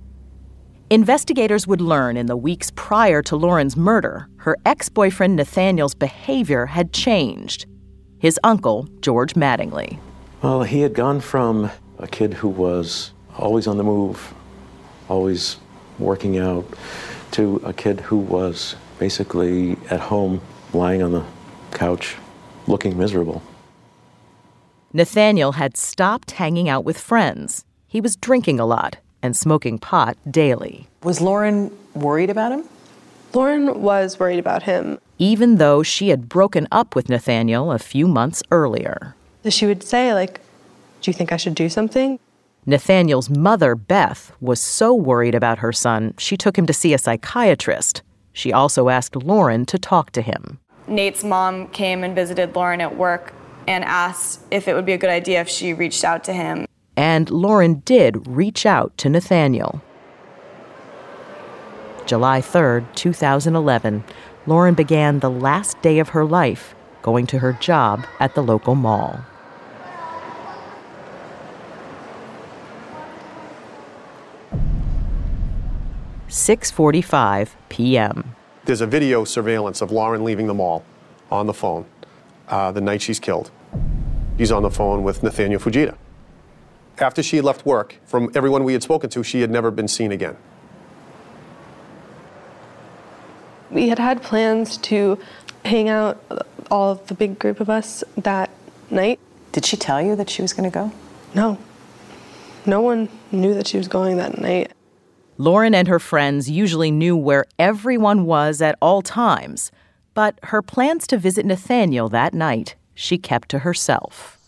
Investigators 0.91 1.67
would 1.67 1.81
learn 1.81 2.17
in 2.17 2.25
the 2.25 2.35
weeks 2.35 2.71
prior 2.75 3.21
to 3.21 3.35
Lauren's 3.35 3.77
murder, 3.77 4.27
her 4.37 4.57
ex 4.65 4.89
boyfriend 4.89 5.35
Nathaniel's 5.35 5.93
behavior 5.93 6.65
had 6.65 6.91
changed. 6.91 7.67
His 8.17 8.39
uncle, 8.43 8.87
George 8.99 9.35
Mattingly. 9.35 9.99
Well, 10.41 10.63
he 10.63 10.81
had 10.81 10.95
gone 10.95 11.19
from 11.19 11.69
a 11.99 12.07
kid 12.07 12.33
who 12.33 12.47
was 12.47 13.11
always 13.37 13.67
on 13.67 13.77
the 13.77 13.83
move, 13.83 14.33
always 15.07 15.57
working 15.99 16.39
out, 16.39 16.65
to 17.33 17.57
a 17.63 17.71
kid 17.71 17.99
who 17.99 18.17
was 18.17 18.75
basically 18.97 19.77
at 19.91 19.99
home, 19.99 20.41
lying 20.73 21.03
on 21.03 21.11
the 21.11 21.23
couch, 21.69 22.15
looking 22.65 22.97
miserable. 22.97 23.43
Nathaniel 24.91 25.51
had 25.51 25.77
stopped 25.77 26.31
hanging 26.31 26.67
out 26.67 26.83
with 26.83 26.97
friends. 26.97 27.63
He 27.85 28.01
was 28.01 28.15
drinking 28.15 28.59
a 28.59 28.65
lot 28.65 28.97
and 29.21 29.35
smoking 29.35 29.79
pot 29.79 30.17
daily. 30.29 30.87
Was 31.03 31.21
Lauren 31.21 31.71
worried 31.93 32.29
about 32.29 32.51
him? 32.51 32.63
Lauren 33.33 33.81
was 33.81 34.19
worried 34.19 34.39
about 34.39 34.63
him. 34.63 34.99
Even 35.17 35.57
though 35.57 35.83
she 35.83 36.09
had 36.09 36.29
broken 36.29 36.67
up 36.71 36.95
with 36.95 37.09
Nathaniel 37.09 37.71
a 37.71 37.79
few 37.79 38.07
months 38.07 38.41
earlier. 38.51 39.15
She 39.47 39.65
would 39.65 39.83
say, 39.83 40.13
like, 40.13 40.41
Do 41.01 41.11
you 41.11 41.13
think 41.13 41.31
I 41.31 41.37
should 41.37 41.55
do 41.55 41.69
something? 41.69 42.19
Nathaniel's 42.65 43.29
mother, 43.29 43.75
Beth, 43.75 44.31
was 44.41 44.59
so 44.59 44.93
worried 44.93 45.35
about 45.35 45.59
her 45.59 45.71
son, 45.71 46.13
she 46.17 46.37
took 46.37 46.57
him 46.57 46.65
to 46.65 46.73
see 46.73 46.93
a 46.93 46.97
psychiatrist. 46.97 48.01
She 48.33 48.53
also 48.53 48.89
asked 48.89 49.15
Lauren 49.15 49.65
to 49.67 49.79
talk 49.79 50.11
to 50.11 50.21
him. 50.21 50.59
Nate's 50.87 51.23
mom 51.23 51.67
came 51.69 52.03
and 52.03 52.15
visited 52.15 52.55
Lauren 52.55 52.81
at 52.81 52.95
work 52.95 53.33
and 53.67 53.83
asked 53.83 54.41
if 54.51 54.67
it 54.67 54.73
would 54.73 54.85
be 54.85 54.93
a 54.93 54.97
good 54.97 55.09
idea 55.09 55.41
if 55.41 55.49
she 55.49 55.73
reached 55.73 56.03
out 56.03 56.23
to 56.25 56.33
him. 56.33 56.65
And 56.99 57.29
Lauren 57.29 57.75
did 57.85 58.27
reach 58.27 58.65
out 58.65 58.97
to 58.97 59.07
Nathaniel. 59.07 59.81
July 62.05 62.41
3rd, 62.41 62.93
2011, 62.93 64.03
Lauren 64.45 64.73
began 64.73 65.21
the 65.21 65.29
last 65.29 65.81
day 65.81 65.99
of 65.99 66.09
her 66.09 66.25
life 66.25 66.75
going 67.01 67.25
to 67.27 67.39
her 67.39 67.53
job 67.53 68.05
at 68.19 68.35
the 68.35 68.43
local 68.43 68.75
mall. 68.75 69.21
Six 76.27 76.69
forty-five 76.69 77.55
p.m. 77.69 78.35
There's 78.65 78.81
a 78.81 78.87
video 78.87 79.23
surveillance 79.23 79.81
of 79.81 79.89
Lauren 79.89 80.25
leaving 80.25 80.47
the 80.47 80.53
mall 80.53 80.83
on 81.31 81.47
the 81.47 81.53
phone 81.53 81.85
uh, 82.49 82.73
the 82.73 82.81
night 82.81 83.01
she's 83.01 83.21
killed. 83.21 83.51
He's 84.37 84.51
on 84.51 84.63
the 84.63 84.69
phone 84.69 85.03
with 85.03 85.23
Nathaniel 85.23 85.61
Fujita. 85.61 85.95
After 86.99 87.23
she 87.23 87.37
had 87.37 87.45
left 87.45 87.65
work, 87.65 87.95
from 88.05 88.29
everyone 88.35 88.63
we 88.63 88.73
had 88.73 88.83
spoken 88.83 89.09
to, 89.11 89.23
she 89.23 89.41
had 89.41 89.49
never 89.49 89.71
been 89.71 89.87
seen 89.87 90.11
again. 90.11 90.35
We 93.71 93.89
had 93.89 93.99
had 93.99 94.21
plans 94.21 94.77
to 94.77 95.17
hang 95.63 95.87
out, 95.87 96.21
all 96.69 96.91
of 96.91 97.07
the 97.07 97.13
big 97.13 97.39
group 97.39 97.59
of 97.59 97.69
us, 97.69 98.03
that 98.17 98.49
night. 98.89 99.19
Did 99.51 99.65
she 99.65 99.77
tell 99.77 100.01
you 100.01 100.15
that 100.15 100.29
she 100.29 100.41
was 100.41 100.53
going 100.53 100.69
to 100.69 100.73
go? 100.73 100.91
No. 101.33 101.57
No 102.65 102.81
one 102.81 103.09
knew 103.31 103.53
that 103.53 103.67
she 103.67 103.77
was 103.77 103.87
going 103.87 104.17
that 104.17 104.39
night. 104.39 104.71
Lauren 105.37 105.73
and 105.73 105.87
her 105.87 105.99
friends 105.99 106.49
usually 106.49 106.91
knew 106.91 107.15
where 107.15 107.45
everyone 107.57 108.25
was 108.25 108.61
at 108.61 108.77
all 108.81 109.01
times, 109.01 109.71
but 110.13 110.37
her 110.43 110.61
plans 110.61 111.07
to 111.07 111.17
visit 111.17 111.45
Nathaniel 111.45 112.09
that 112.09 112.33
night 112.33 112.75
she 112.93 113.17
kept 113.17 113.47
to 113.49 113.59
herself. 113.59 114.38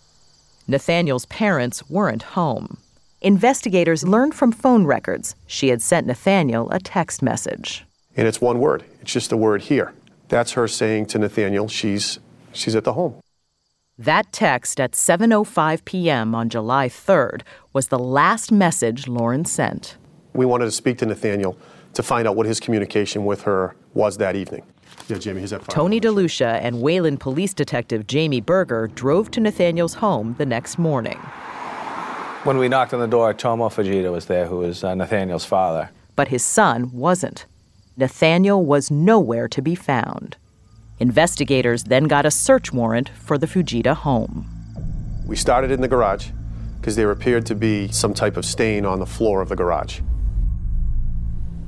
Nathaniel's 0.68 1.26
parents 1.26 1.90
weren't 1.90 2.24
home. 2.24 2.78
Investigators 3.22 4.04
learned 4.04 4.34
from 4.34 4.52
phone 4.52 4.86
records 4.86 5.36
she 5.46 5.70
had 5.70 5.82
sent 5.82 6.08
Nathaniel 6.08 6.70
a 6.72 6.80
text 6.80 7.22
message. 7.22 7.86
And 8.16 8.28
it's 8.28 8.42
one 8.42 8.60
word. 8.60 8.84
It's 9.02 9.14
just 9.14 9.30
the 9.30 9.38
word 9.38 9.64
here. 9.64 9.94
That's 10.28 10.54
her 10.54 10.68
saying 10.68 11.08
to 11.08 11.20
Nathaniel, 11.20 11.68
she's 11.68 12.20
she's 12.52 12.76
at 12.76 12.84
the 12.84 12.94
home. 12.94 13.16
That 13.98 14.32
text 14.32 14.80
at 14.80 14.94
7:05 14.94 15.86
p.m. 15.86 16.34
on 16.34 16.50
July 16.50 16.90
3rd 16.90 17.42
was 17.74 17.90
the 17.90 18.00
last 18.00 18.52
message 18.52 19.08
Lauren 19.08 19.46
sent. 19.46 19.98
We 20.34 20.46
wanted 20.46 20.66
to 20.66 20.72
speak 20.72 20.98
to 21.00 21.06
Nathaniel 21.06 21.58
to 21.94 22.02
find 22.02 22.28
out 22.28 22.36
what 22.36 22.46
his 22.46 22.60
communication 22.60 23.26
with 23.26 23.44
her 23.44 23.76
was 23.94 24.18
that 24.18 24.36
evening. 24.36 24.64
Yeah, 25.08 25.18
Jamie, 25.18 25.40
here's 25.40 25.52
that 25.52 25.64
file. 25.64 25.76
Tony 25.76 26.00
DeLucia 26.00 26.60
and 26.62 26.82
Wayland 26.82 27.20
police 27.20 27.54
detective 27.54 28.08
Jamie 28.08 28.42
Berger 28.42 28.88
drove 28.88 29.32
to 29.32 29.40
Nathaniel's 29.40 29.96
home 29.96 30.36
the 30.38 30.46
next 30.46 30.78
morning. 30.78 31.20
When 32.44 32.58
we 32.58 32.68
knocked 32.68 32.94
on 32.94 33.00
the 33.00 33.08
door, 33.08 33.34
Tomo 33.34 33.70
Fujita 33.70 34.12
was 34.12 34.26
there, 34.26 34.48
who 34.48 34.58
was 34.58 34.84
uh, 34.84 34.96
Nathaniel's 34.96 35.46
father. 35.46 35.92
But 36.16 36.30
his 36.30 36.44
son 36.44 36.92
wasn't. 36.92 37.46
Nathaniel 37.98 38.66
was 38.66 38.90
nowhere 38.90 39.48
to 39.50 39.62
be 39.62 39.76
found. 39.76 40.38
Investigators 41.00 41.84
then 41.86 42.06
got 42.06 42.26
a 42.26 42.32
search 42.32 42.74
warrant 42.74 43.10
for 43.10 43.38
the 43.38 43.48
Fujita 43.48 43.96
home. 43.96 44.48
We 45.28 45.36
started 45.36 45.72
in 45.72 45.82
the 45.82 45.88
garage 45.88 46.30
because 46.80 46.96
there 46.96 47.12
appeared 47.12 47.46
to 47.46 47.56
be 47.56 47.90
some 47.90 48.14
type 48.14 48.38
of 48.38 48.46
stain 48.46 48.86
on 48.86 49.00
the 49.00 49.06
floor 49.06 49.42
of 49.42 49.50
the 49.50 49.56
garage. 49.56 50.02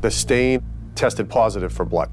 The 0.02 0.10
stain 0.10 0.64
tested 0.96 1.30
positive 1.30 1.72
for 1.72 1.86
blood. 1.86 2.12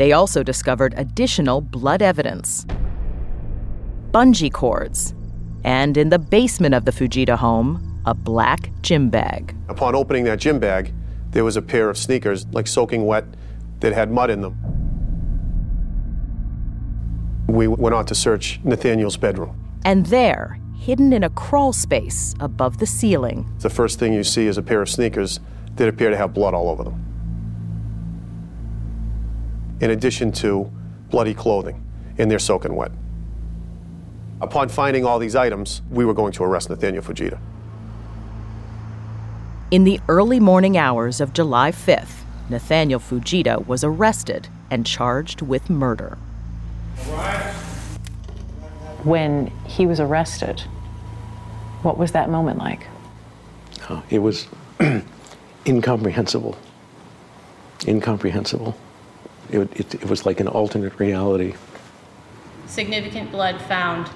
They 0.00 0.12
also 0.12 0.42
discovered 0.42 0.94
additional 0.96 1.60
blood 1.60 2.00
evidence 2.00 2.64
bungee 4.12 4.50
cords, 4.50 5.14
and 5.62 5.94
in 5.94 6.08
the 6.08 6.18
basement 6.18 6.74
of 6.74 6.86
the 6.86 6.90
Fujita 6.90 7.36
home, 7.36 8.00
a 8.06 8.14
black 8.14 8.70
gym 8.80 9.10
bag. 9.10 9.54
Upon 9.68 9.94
opening 9.94 10.24
that 10.24 10.38
gym 10.38 10.58
bag, 10.58 10.94
there 11.32 11.44
was 11.44 11.58
a 11.58 11.60
pair 11.60 11.90
of 11.90 11.98
sneakers, 11.98 12.46
like 12.46 12.66
soaking 12.66 13.04
wet, 13.04 13.26
that 13.80 13.92
had 13.92 14.10
mud 14.10 14.30
in 14.30 14.40
them. 14.40 14.56
We 17.46 17.68
went 17.68 17.94
on 17.94 18.06
to 18.06 18.14
search 18.14 18.58
Nathaniel's 18.64 19.18
bedroom. 19.18 19.54
And 19.84 20.06
there, 20.06 20.58
hidden 20.78 21.12
in 21.12 21.22
a 21.22 21.30
crawl 21.30 21.74
space 21.74 22.34
above 22.40 22.78
the 22.78 22.86
ceiling, 22.86 23.52
The 23.58 23.68
first 23.68 23.98
thing 23.98 24.14
you 24.14 24.24
see 24.24 24.46
is 24.46 24.56
a 24.56 24.62
pair 24.62 24.80
of 24.80 24.88
sneakers 24.88 25.40
that 25.76 25.88
appear 25.88 26.08
to 26.08 26.16
have 26.16 26.32
blood 26.32 26.54
all 26.54 26.70
over 26.70 26.84
them. 26.84 27.09
In 29.80 29.90
addition 29.90 30.30
to 30.32 30.70
bloody 31.10 31.34
clothing, 31.34 31.84
and 32.18 32.30
they're 32.30 32.38
soaking 32.38 32.76
wet. 32.76 32.92
Upon 34.40 34.68
finding 34.68 35.04
all 35.04 35.18
these 35.18 35.36
items, 35.36 35.82
we 35.90 36.04
were 36.04 36.14
going 36.14 36.32
to 36.32 36.44
arrest 36.44 36.70
Nathaniel 36.70 37.02
Fujita. 37.02 37.38
In 39.70 39.84
the 39.84 40.00
early 40.08 40.40
morning 40.40 40.76
hours 40.76 41.20
of 41.20 41.32
July 41.32 41.70
5th, 41.70 42.22
Nathaniel 42.48 43.00
Fujita 43.00 43.66
was 43.66 43.84
arrested 43.84 44.48
and 44.70 44.84
charged 44.84 45.42
with 45.42 45.70
murder. 45.70 46.18
When 49.04 49.46
he 49.66 49.86
was 49.86 50.00
arrested, 50.00 50.60
what 51.82 51.96
was 51.96 52.12
that 52.12 52.28
moment 52.28 52.58
like? 52.58 52.86
Uh, 53.88 54.02
it 54.10 54.18
was 54.18 54.46
incomprehensible. 55.66 56.56
Incomprehensible. 57.86 58.76
It, 59.52 59.80
it, 59.80 59.94
it 59.94 60.08
was 60.08 60.24
like 60.26 60.40
an 60.40 60.48
alternate 60.48 60.98
reality. 60.98 61.54
Significant 62.66 63.30
blood 63.30 63.60
found 63.62 64.08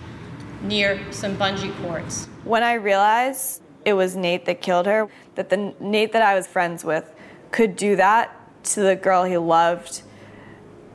near 0.63 1.01
some 1.11 1.37
bungee 1.37 1.77
cords. 1.83 2.27
When 2.45 2.63
I 2.63 2.75
realized 2.75 3.63
it 3.85 3.95
was 3.95 4.17
Nate 4.17 4.45
that 4.47 4.61
killed 4.61 4.87
her, 4.87 5.09
that 5.35 5.51
the 5.51 5.75
Nate 5.81 6.13
that 6.13 6.23
I 6.23 6.35
was 6.35 6.47
friends 6.47 6.85
with 6.85 7.13
could 7.51 7.77
do 7.77 7.97
that 7.97 8.41
to 8.65 8.81
the 8.81 8.97
girl 8.97 9.25
he 9.25 9.37
loved, 9.37 10.03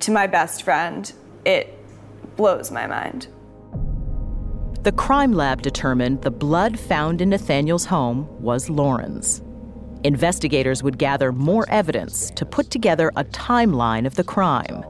to 0.01 0.11
my 0.11 0.27
best 0.27 0.63
friend, 0.63 1.11
it 1.45 1.77
blows 2.35 2.71
my 2.71 2.87
mind. 2.87 3.27
The 4.83 4.93
crime 4.93 5.33
lab 5.33 5.61
determined 5.61 6.21
the 6.21 6.31
blood 6.31 6.79
found 6.79 7.21
in 7.21 7.29
Nathaniel's 7.29 7.85
home 7.85 8.27
was 8.41 8.69
Lauren's. 8.69 9.41
Investigators 10.03 10.81
would 10.81 10.97
gather 10.97 11.31
more 11.31 11.65
evidence 11.69 12.31
to 12.31 12.45
put 12.45 12.69
together 12.69 13.11
a 13.17 13.25
timeline 13.25 14.05
of 14.05 14.15
the 14.15 14.23
crime. 14.23 14.85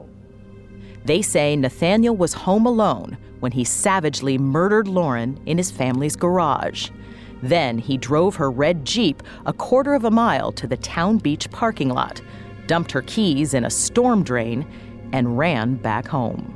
They 1.05 1.23
say 1.23 1.55
Nathaniel 1.55 2.15
was 2.15 2.33
home 2.33 2.67
alone 2.67 3.17
when 3.39 3.51
he 3.51 3.63
savagely 3.63 4.37
murdered 4.37 4.87
Lauren 4.87 5.39
in 5.47 5.57
his 5.57 5.71
family's 5.71 6.15
garage. 6.15 6.89
Then 7.41 7.79
he 7.79 7.97
drove 7.97 8.35
her 8.35 8.51
red 8.51 8.85
Jeep 8.85 9.23
a 9.45 9.53
quarter 9.53 9.95
of 9.95 10.03
a 10.03 10.11
mile 10.11 10.51
to 10.51 10.67
the 10.67 10.77
Town 10.77 11.17
Beach 11.17 11.49
parking 11.49 11.89
lot, 11.89 12.21
dumped 12.67 12.91
her 12.91 13.01
keys 13.01 13.55
in 13.55 13.65
a 13.65 13.69
storm 13.69 14.23
drain, 14.23 14.67
and 15.11 15.39
ran 15.39 15.75
back 15.75 16.07
home. 16.07 16.53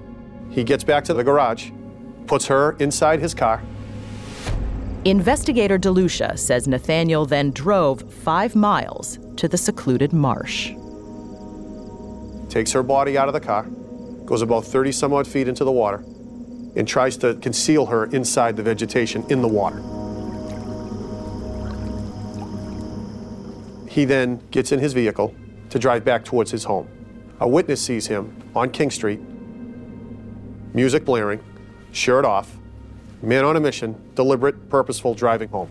He 0.52 0.64
gets 0.64 0.84
back 0.84 1.04
to 1.06 1.14
the 1.16 1.24
garage, 1.24 1.72
puts 2.28 2.46
her 2.46 2.74
inside 2.80 3.20
his 3.20 3.34
car. 3.34 3.64
Investigator 5.06 5.78
DeLucia 5.78 6.40
says 6.40 6.66
Nathaniel 6.66 7.26
then 7.26 7.52
drove 7.52 8.10
five 8.14 8.56
miles 8.56 9.20
to 9.36 9.50
the 9.50 9.58
secluded 9.58 10.14
marsh. 10.14 10.74
Takes 12.48 12.72
her 12.72 12.84
body 12.84 13.18
out 13.18 13.28
of 13.28 13.34
the 13.34 13.42
car, 13.42 13.64
goes 14.24 14.42
about 14.42 14.64
30 14.64 14.94
some 14.94 15.12
odd 15.12 15.28
feet 15.28 15.50
into 15.50 15.66
the 15.66 15.72
water, 15.74 15.98
and 16.78 16.88
tries 16.88 17.18
to 17.18 17.34
conceal 17.36 17.86
her 17.88 18.06
inside 18.06 18.56
the 18.56 18.64
vegetation 18.64 19.26
in 19.30 19.42
the 19.42 19.48
water. 19.48 19.82
He 23.90 24.06
then 24.06 24.42
gets 24.52 24.72
in 24.72 24.80
his 24.80 24.94
vehicle 24.94 25.36
to 25.70 25.80
drive 25.80 26.06
back 26.06 26.24
towards 26.24 26.50
his 26.50 26.64
home. 26.64 26.88
A 27.42 27.48
witness 27.48 27.82
sees 27.82 28.08
him 28.08 28.42
on 28.56 28.72
King 28.72 28.90
Street, 28.90 29.20
music 30.74 31.04
blaring, 31.04 31.44
shirt 31.92 32.24
off, 32.24 32.58
man 33.24 33.46
on 33.46 33.56
a 33.56 33.60
mission, 33.60 33.96
deliberate, 34.16 34.70
purposeful 34.70 35.14
driving 35.14 35.50
home. 35.50 35.70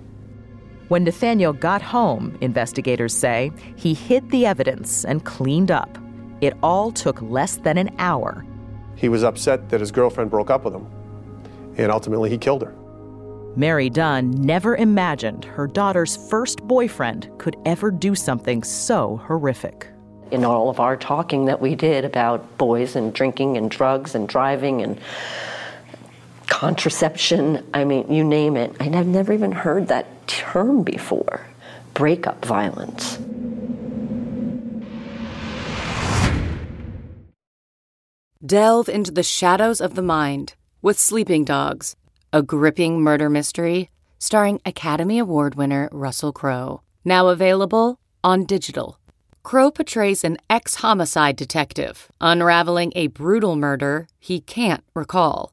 When 0.89 1.05
Nathaniel 1.05 1.53
got 1.53 1.81
home, 1.81 2.37
investigators 2.41 3.17
say, 3.17 3.51
he 3.77 3.95
hid 3.95 4.31
the 4.31 4.45
evidence 4.47 5.05
and 5.05 5.25
cleaned 5.25 5.71
up. 5.71 5.99
It 6.41 6.55
all 6.63 6.91
took 6.91 7.23
less 7.23 7.57
than 7.57 7.79
an 7.79 7.91
hour. 7.99 8.45
He 8.97 9.09
was 9.09 9.23
upset 9.23 9.69
that 9.71 9.81
his 9.81 9.91
girlfriend 9.91 10.31
broke 10.31 10.51
up 10.51 10.65
with 10.65 10.75
him, 10.75 10.87
and 11.77 11.91
ultimately 11.91 12.31
he 12.31 12.37
killed 12.37 12.63
her. 12.63 12.75
Mary 13.55 13.91
Dunn 13.91 14.31
never 14.31 14.77
imagined 14.77 15.45
her 15.45 15.67
daughter's 15.67 16.17
first 16.31 16.63
boyfriend 16.67 17.31
could 17.39 17.57
ever 17.65 17.91
do 17.91 18.15
something 18.15 18.63
so 18.63 19.19
horrific. 19.27 19.89
In 20.31 20.45
all 20.45 20.71
of 20.71 20.81
our 20.81 20.97
talking 20.97 21.45
that 21.45 21.61
we 21.61 21.75
did 21.75 22.05
about 22.05 22.57
boys 22.57 22.97
and 22.97 23.13
drinking 23.13 23.59
and 23.59 23.71
drugs 23.71 24.15
and 24.15 24.27
driving 24.27 24.81
and 24.81 24.99
contraception, 26.53 27.67
I 27.73 27.85
mean, 27.85 28.13
you 28.13 28.23
name 28.23 28.59
it. 28.59 28.77
And 28.79 28.95
I've 28.95 29.07
never 29.07 29.33
even 29.33 29.53
heard 29.53 29.89
that 29.89 30.29
term 30.29 30.83
before 30.83 31.47
breakup 31.95 32.45
violence. 32.45 33.17
Delve 38.45 38.91
into 38.91 39.11
the 39.11 39.23
shadows 39.23 39.81
of 39.81 39.95
the 39.95 40.03
mind 40.03 40.55
with 40.83 40.99
Sleeping 40.99 41.45
Dogs, 41.45 41.97
a 42.35 42.43
gripping 42.43 43.01
murder 43.01 43.31
mystery 43.31 43.89
starring 44.19 44.61
Academy 44.67 45.19
Award 45.19 45.55
winner 45.55 45.89
Russell 45.91 46.35
Crowe. 46.35 46.83
Now 47.03 47.29
available 47.29 47.99
on 48.23 48.45
digital. 48.45 48.99
Crowe 49.43 49.71
portrays 49.71 50.23
an 50.23 50.37
ex 50.51 50.77
homicide 50.77 51.37
detective 51.37 52.13
unraveling 52.21 52.93
a 52.95 53.07
brutal 53.07 53.57
murder 53.57 54.07
he 54.19 54.39
can't 54.41 54.85
recall. 54.95 55.53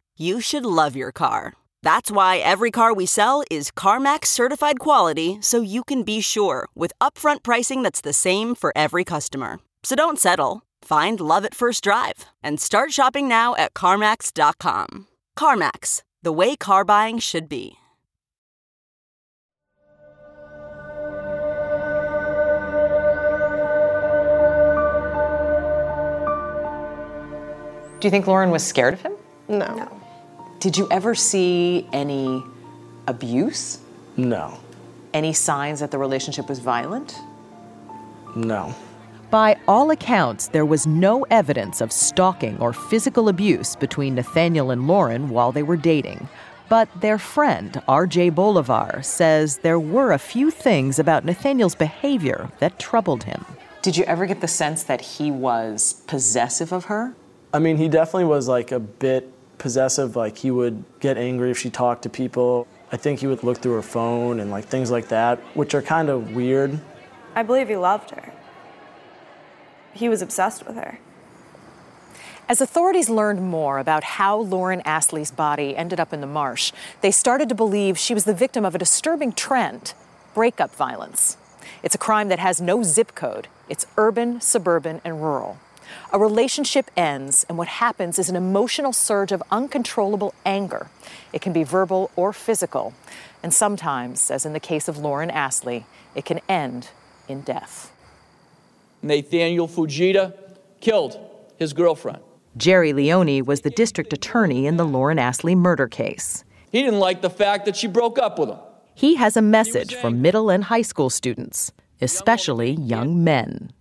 You 0.17 0.41
should 0.41 0.65
love 0.65 0.95
your 0.95 1.13
car. 1.13 1.53
That's 1.83 2.11
why 2.11 2.37
every 2.37 2.69
car 2.69 2.93
we 2.93 3.05
sell 3.05 3.43
is 3.49 3.71
CarMax 3.71 4.25
certified 4.25 4.77
quality 4.77 5.37
so 5.41 5.61
you 5.61 5.83
can 5.83 6.03
be 6.03 6.19
sure 6.21 6.67
with 6.75 6.91
upfront 6.99 7.43
pricing 7.43 7.81
that's 7.81 8.01
the 8.01 8.13
same 8.13 8.53
for 8.53 8.73
every 8.75 9.03
customer. 9.03 9.59
So 9.83 9.95
don't 9.95 10.19
settle. 10.19 10.63
Find 10.83 11.19
love 11.19 11.45
at 11.45 11.55
first 11.55 11.83
drive 11.83 12.25
and 12.43 12.59
start 12.59 12.91
shopping 12.91 13.27
now 13.27 13.55
at 13.55 13.73
CarMax.com. 13.73 15.07
CarMax, 15.37 16.03
the 16.21 16.31
way 16.33 16.55
car 16.55 16.83
buying 16.83 17.19
should 17.19 17.47
be. 17.47 17.77
Do 28.01 28.07
you 28.07 28.11
think 28.11 28.25
Lauren 28.25 28.49
was 28.49 28.65
scared 28.65 28.95
of 28.95 29.01
him? 29.01 29.13
No. 29.47 29.75
no. 29.75 30.00
Did 30.61 30.77
you 30.77 30.87
ever 30.91 31.15
see 31.15 31.87
any 31.91 32.43
abuse? 33.07 33.79
No. 34.15 34.59
Any 35.11 35.33
signs 35.33 35.79
that 35.79 35.89
the 35.89 35.97
relationship 35.97 36.47
was 36.47 36.59
violent? 36.59 37.15
No. 38.35 38.75
By 39.31 39.57
all 39.67 39.89
accounts, 39.89 40.49
there 40.49 40.63
was 40.63 40.85
no 40.85 41.23
evidence 41.31 41.81
of 41.81 41.91
stalking 41.91 42.59
or 42.59 42.73
physical 42.73 43.27
abuse 43.27 43.75
between 43.75 44.13
Nathaniel 44.13 44.69
and 44.69 44.87
Lauren 44.87 45.29
while 45.29 45.51
they 45.51 45.63
were 45.63 45.77
dating. 45.77 46.29
But 46.69 46.89
their 47.01 47.17
friend, 47.17 47.81
RJ 47.87 48.35
Bolivar, 48.35 49.01
says 49.01 49.57
there 49.57 49.79
were 49.79 50.11
a 50.11 50.19
few 50.19 50.51
things 50.51 50.99
about 50.99 51.25
Nathaniel's 51.25 51.73
behavior 51.73 52.51
that 52.59 52.77
troubled 52.77 53.23
him. 53.23 53.47
Did 53.81 53.97
you 53.97 54.03
ever 54.03 54.27
get 54.27 54.41
the 54.41 54.47
sense 54.47 54.83
that 54.83 55.01
he 55.01 55.31
was 55.31 56.03
possessive 56.05 56.71
of 56.71 56.85
her? 56.85 57.15
I 57.51 57.57
mean, 57.57 57.77
he 57.77 57.89
definitely 57.89 58.25
was 58.25 58.47
like 58.47 58.71
a 58.71 58.79
bit 58.79 59.33
possessive. 59.61 60.15
Like, 60.15 60.37
he 60.37 60.51
would 60.51 60.83
get 60.99 61.17
angry 61.17 61.51
if 61.51 61.57
she 61.57 61.69
talked 61.69 62.03
to 62.03 62.09
people. 62.09 62.67
I 62.91 62.97
think 62.97 63.19
he 63.19 63.27
would 63.27 63.43
look 63.43 63.59
through 63.59 63.75
her 63.75 63.81
phone 63.81 64.39
and 64.41 64.51
like 64.51 64.65
things 64.65 64.91
like 64.91 65.07
that, 65.07 65.39
which 65.55 65.73
are 65.73 65.81
kind 65.81 66.09
of 66.09 66.35
weird. 66.35 66.79
I 67.35 67.43
believe 67.43 67.69
he 67.69 67.77
loved 67.77 68.09
her. 68.11 68.33
He 69.93 70.09
was 70.09 70.21
obsessed 70.21 70.67
with 70.67 70.75
her. 70.75 70.99
As 72.49 72.59
authorities 72.59 73.09
learned 73.09 73.41
more 73.41 73.79
about 73.79 74.03
how 74.03 74.37
Lauren 74.37 74.81
Astley's 74.83 75.31
body 75.31 75.73
ended 75.77 76.01
up 76.01 76.11
in 76.11 76.19
the 76.19 76.27
marsh, 76.27 76.73
they 76.99 77.11
started 77.11 77.47
to 77.47 77.55
believe 77.55 77.97
she 77.97 78.13
was 78.13 78.25
the 78.25 78.33
victim 78.33 78.65
of 78.65 78.75
a 78.75 78.79
disturbing 78.79 79.31
trend 79.31 79.93
breakup 80.33 80.75
violence. 80.75 81.37
It's 81.83 81.95
a 81.95 81.97
crime 81.97 82.27
that 82.27 82.39
has 82.39 82.59
no 82.59 82.83
zip 82.83 83.15
code, 83.15 83.47
it's 83.69 83.85
urban, 83.95 84.41
suburban, 84.41 84.99
and 85.05 85.21
rural. 85.21 85.59
A 86.13 86.19
relationship 86.19 86.91
ends, 86.95 87.45
and 87.47 87.57
what 87.57 87.67
happens 87.67 88.19
is 88.19 88.29
an 88.29 88.35
emotional 88.35 88.93
surge 88.93 89.31
of 89.31 89.41
uncontrollable 89.51 90.33
anger. 90.45 90.89
It 91.33 91.41
can 91.41 91.53
be 91.53 91.63
verbal 91.63 92.11
or 92.15 92.33
physical, 92.33 92.93
and 93.43 93.53
sometimes, 93.53 94.29
as 94.31 94.45
in 94.45 94.53
the 94.53 94.59
case 94.59 94.87
of 94.87 94.97
Lauren 94.97 95.29
Astley, 95.29 95.85
it 96.15 96.25
can 96.25 96.39
end 96.47 96.89
in 97.27 97.41
death. 97.41 97.91
Nathaniel 99.01 99.67
Fujita 99.67 100.33
killed 100.79 101.19
his 101.57 101.73
girlfriend. 101.73 102.19
Gerry 102.57 102.93
Leone 102.93 103.45
was 103.45 103.61
the 103.61 103.69
district 103.69 104.13
attorney 104.13 104.67
in 104.67 104.77
the 104.77 104.85
Lauren 104.85 105.17
Astley 105.17 105.55
murder 105.55 105.87
case. 105.87 106.43
He 106.71 106.83
didn't 106.83 106.99
like 106.99 107.21
the 107.21 107.29
fact 107.29 107.65
that 107.65 107.75
she 107.75 107.87
broke 107.87 108.19
up 108.19 108.37
with 108.37 108.49
him. 108.49 108.59
He 108.93 109.15
has 109.15 109.37
a 109.37 109.41
message 109.41 109.95
for 109.95 110.11
middle 110.11 110.49
and 110.49 110.65
high 110.65 110.81
school 110.81 111.09
students. 111.09 111.71
especially 112.01 112.71
young 112.71 113.23
men. 113.23 113.71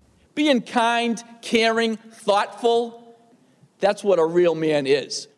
Being 0.41 0.63
kind, 0.63 1.23
caring, 1.43 1.99
thoughtful, 1.99 3.15
that's 3.79 4.03
what 4.03 4.19
a 4.19 4.25
real 4.25 4.55
man 4.55 4.87
is. 4.87 5.29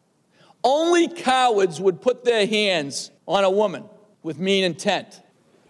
Only 0.63 1.09
cowards 1.09 1.81
would 1.81 2.01
put 2.01 2.25
their 2.25 2.47
hands 2.47 3.11
on 3.27 3.43
a 3.43 3.51
woman 3.51 3.83
with 4.23 4.39
mean 4.39 4.63
intent. 4.63 5.21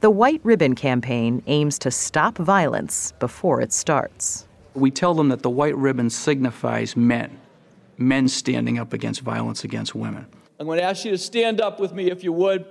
The 0.01 0.11
White 0.11 0.43
Ribbon 0.45 0.75
Campaign 0.75 1.43
aims 1.47 1.79
to 1.79 1.91
stop 1.91 2.37
violence 2.37 3.13
before 3.21 3.63
it 3.63 3.73
starts. 3.73 4.47
We 4.75 4.91
tell 4.91 5.15
them 5.15 5.31
that 5.31 5.41
the 5.41 5.49
white 5.49 5.79
ribbon 5.79 6.11
signifies 6.11 6.95
men, 6.95 7.41
men 7.97 8.29
standing 8.29 8.79
up 8.79 8.93
against 8.93 9.23
violence 9.23 9.65
against 9.65 9.95
women. 9.95 10.27
I'm 10.61 10.67
going 10.67 10.77
to 10.77 10.85
ask 10.85 11.07
you 11.07 11.13
to 11.13 11.17
stand 11.17 11.63
up 11.63 11.81
with 11.81 11.95
me 11.95 12.11
if 12.11 12.23
you 12.23 12.35
would. 12.35 12.67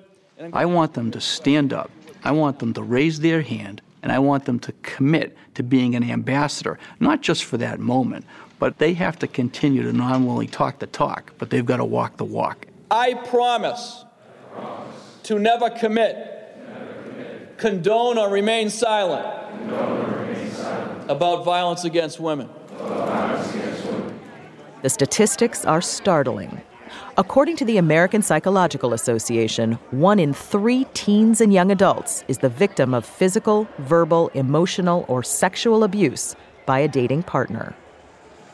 I 0.53 0.65
want 0.65 0.93
them 0.93 1.09
to 1.09 1.21
stand 1.21 1.73
up. 1.73 1.89
I 2.23 2.29
want 2.29 2.59
them 2.59 2.71
to 2.75 2.83
raise 2.83 3.19
their 3.19 3.41
hand, 3.41 3.81
and 4.03 4.11
I 4.11 4.19
want 4.19 4.45
them 4.45 4.59
to 4.59 4.71
commit 4.81 5.37
to 5.55 5.63
being 5.63 5.95
an 5.95 6.03
ambassador, 6.09 6.79
not 6.99 7.21
just 7.21 7.43
for 7.43 7.57
that 7.57 7.79
moment, 7.79 8.25
but 8.59 8.77
they 8.77 8.93
have 8.93 9.17
to 9.19 9.27
continue 9.27 9.83
to 9.83 9.93
not 9.93 10.15
only 10.15 10.47
talk 10.47 10.79
the 10.79 10.87
talk, 10.87 11.33
but 11.37 11.49
they've 11.49 11.65
got 11.65 11.77
to 11.77 11.85
walk 11.85 12.17
the 12.17 12.25
walk. 12.25 12.67
I 12.89 13.13
promise, 13.13 14.05
to 15.23 15.39
never 15.39 15.69
commit, 15.69 17.57
condone, 17.57 18.17
or 18.17 18.29
remain 18.29 18.69
silent, 18.69 19.25
about 21.09 21.43
violence 21.43 21.83
against 21.83 22.19
women. 22.19 22.49
The 24.81 24.89
statistics 24.89 25.63
are 25.65 25.81
startling. 25.81 26.61
According 27.17 27.57
to 27.57 27.65
the 27.65 27.77
American 27.77 28.21
Psychological 28.21 28.93
Association, 28.93 29.73
one 29.91 30.19
in 30.19 30.33
three 30.33 30.85
teens 30.93 31.41
and 31.41 31.53
young 31.53 31.71
adults 31.71 32.23
is 32.27 32.37
the 32.37 32.49
victim 32.49 32.93
of 32.93 33.05
physical, 33.05 33.67
verbal, 33.79 34.29
emotional, 34.33 35.05
or 35.07 35.23
sexual 35.23 35.83
abuse 35.83 36.35
by 36.65 36.79
a 36.79 36.87
dating 36.87 37.23
partner. 37.23 37.75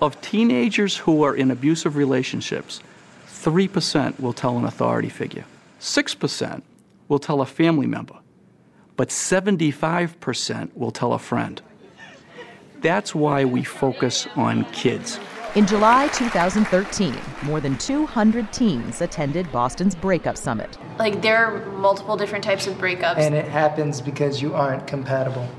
Of 0.02 0.20
teenagers 0.22 0.98
who 0.98 1.24
are 1.24 1.36
in 1.36 1.52
abusive 1.52 1.96
relationships, 1.96 2.82
3% 3.28 4.20
will 4.20 4.34
tell 4.34 4.58
an 4.58 4.66
authority 4.66 5.10
figure, 5.10 5.46
6% 5.80 6.62
will 7.08 7.20
tell 7.20 7.42
a 7.42 7.46
family 7.46 7.88
member, 7.88 8.16
but 8.96 9.10
75% 9.10 10.70
will 10.76 10.92
tell 10.92 11.14
a 11.14 11.20
friend. 11.20 11.62
That's 12.82 13.16
why 13.16 13.46
we 13.46 13.64
focus 13.64 14.28
on 14.36 14.66
kids. 14.66 15.20
In 15.58 15.66
July 15.66 16.08
2013, 16.10 17.16
more 17.42 17.60
than 17.60 17.80
200 17.80 18.54
teens 18.54 19.02
attended 19.02 19.52
Boston's 19.52 19.96
Breakup 19.96 20.38
Summit. 20.38 20.78
Like, 21.00 21.24
there 21.24 21.48
are 21.48 21.66
multiple 21.72 22.16
different 22.16 22.44
types 22.44 22.68
of 22.68 22.76
breakups. 22.76 23.18
And 23.18 23.34
it 23.34 23.48
happens 23.48 24.00
because 24.00 24.40
you 24.40 24.54
aren't 24.54 24.86
compatible. 24.86 25.50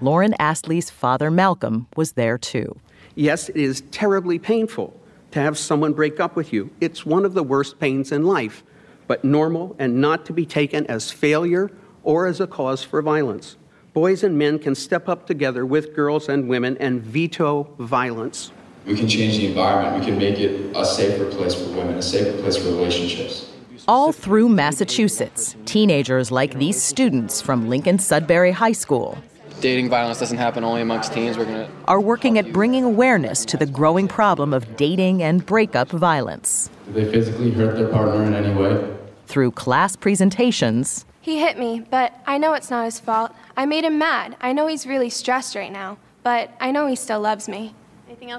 Lauren 0.00 0.36
Astley's 0.38 0.90
father, 0.90 1.28
Malcolm, 1.28 1.88
was 1.96 2.12
there 2.12 2.38
too. 2.38 2.78
Yes, 3.16 3.48
it 3.48 3.56
is 3.56 3.80
terribly 3.90 4.38
painful 4.38 4.94
to 5.32 5.40
have 5.40 5.58
someone 5.58 5.92
break 5.92 6.20
up 6.20 6.36
with 6.36 6.52
you. 6.52 6.70
It's 6.80 7.04
one 7.04 7.24
of 7.24 7.34
the 7.34 7.42
worst 7.42 7.80
pains 7.80 8.12
in 8.12 8.22
life, 8.22 8.62
but 9.08 9.24
normal 9.24 9.74
and 9.80 10.00
not 10.00 10.24
to 10.26 10.32
be 10.32 10.46
taken 10.46 10.86
as 10.86 11.10
failure 11.10 11.68
or 12.04 12.28
as 12.28 12.40
a 12.40 12.46
cause 12.46 12.84
for 12.84 13.02
violence. 13.02 13.56
Boys 13.92 14.22
and 14.22 14.38
men 14.38 14.60
can 14.60 14.76
step 14.76 15.08
up 15.08 15.26
together 15.26 15.66
with 15.66 15.96
girls 15.96 16.28
and 16.28 16.48
women 16.48 16.76
and 16.78 17.02
veto 17.02 17.74
violence. 17.80 18.52
We 18.86 18.96
can 18.96 19.08
change 19.08 19.36
the 19.36 19.46
environment. 19.46 19.98
We 19.98 20.04
can 20.04 20.18
make 20.18 20.38
it 20.38 20.76
a 20.76 20.84
safer 20.84 21.30
place 21.30 21.54
for 21.54 21.68
women, 21.70 21.96
a 21.96 22.02
safer 22.02 22.40
place 22.40 22.56
for 22.56 22.68
relationships. 22.68 23.52
All 23.86 24.12
through 24.12 24.48
Massachusetts, 24.48 25.56
teenagers 25.64 26.30
like 26.30 26.58
these 26.58 26.82
students 26.82 27.40
from 27.40 27.68
Lincoln 27.68 27.98
Sudbury 27.98 28.52
High 28.52 28.72
School 28.72 29.18
dating 29.60 29.88
violence 29.88 30.18
doesn't 30.20 30.38
happen 30.38 30.64
only 30.64 30.80
amongst 30.80 31.12
teens. 31.12 31.36
We're 31.36 31.44
gonna 31.44 31.68
are 31.86 32.00
working 32.00 32.38
at 32.38 32.52
bringing 32.52 32.84
awareness 32.84 33.44
to 33.46 33.56
the 33.56 33.66
growing 33.66 34.08
problem 34.08 34.52
of 34.52 34.76
dating 34.76 35.22
and 35.22 35.44
breakup 35.44 35.88
violence. 35.90 36.70
Did 36.86 36.94
they 36.94 37.12
physically 37.12 37.50
hurt 37.50 37.76
their 37.76 37.88
partner 37.88 38.24
in 38.24 38.34
any 38.34 38.54
way? 38.54 38.96
Through 39.26 39.52
class 39.52 39.96
presentations. 39.96 41.04
He 41.20 41.40
hit 41.40 41.58
me, 41.58 41.84
but 41.90 42.14
I 42.26 42.38
know 42.38 42.54
it's 42.54 42.70
not 42.70 42.84
his 42.84 43.00
fault. 43.00 43.32
I 43.56 43.66
made 43.66 43.84
him 43.84 43.98
mad. 43.98 44.36
I 44.40 44.52
know 44.52 44.66
he's 44.66 44.86
really 44.86 45.10
stressed 45.10 45.54
right 45.54 45.72
now, 45.72 45.98
but 46.22 46.50
I 46.60 46.70
know 46.70 46.86
he 46.86 46.96
still 46.96 47.20
loves 47.20 47.48
me. 47.48 47.74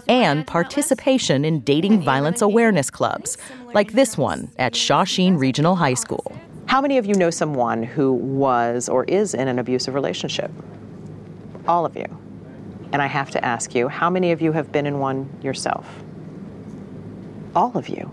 And 0.08 0.46
participation 0.46 1.46
in 1.46 1.62
dating 1.62 2.02
violence 2.02 2.42
awareness 2.42 2.90
clubs, 2.90 3.38
like 3.74 3.94
this 3.94 4.18
one 4.18 4.52
at 4.58 4.74
Shawsheen 4.74 5.38
Regional 5.40 5.76
High 5.76 5.94
School. 5.94 6.36
How 6.66 6.82
many 6.82 6.98
of 6.98 7.06
you 7.06 7.16
know 7.16 7.30
someone 7.30 7.84
who 7.84 8.14
was 8.14 8.90
or 8.90 9.04
is 9.06 9.34
in 9.34 9.48
an 9.48 9.58
abusive 9.58 9.94
relationship? 9.94 10.52
all 11.70 11.86
of 11.86 11.96
you. 11.96 12.06
And 12.92 13.02
I 13.02 13.06
have 13.06 13.30
to 13.32 13.46
ask 13.46 13.76
you, 13.76 13.88
how 13.88 14.10
many 14.10 14.32
of 14.32 14.42
you 14.42 14.52
have 14.52 14.72
been 14.72 14.88
in 14.88 15.00
one 15.00 15.30
yourself? 15.44 15.88
All 17.56 17.78
of 17.78 17.88
you. 17.88 18.10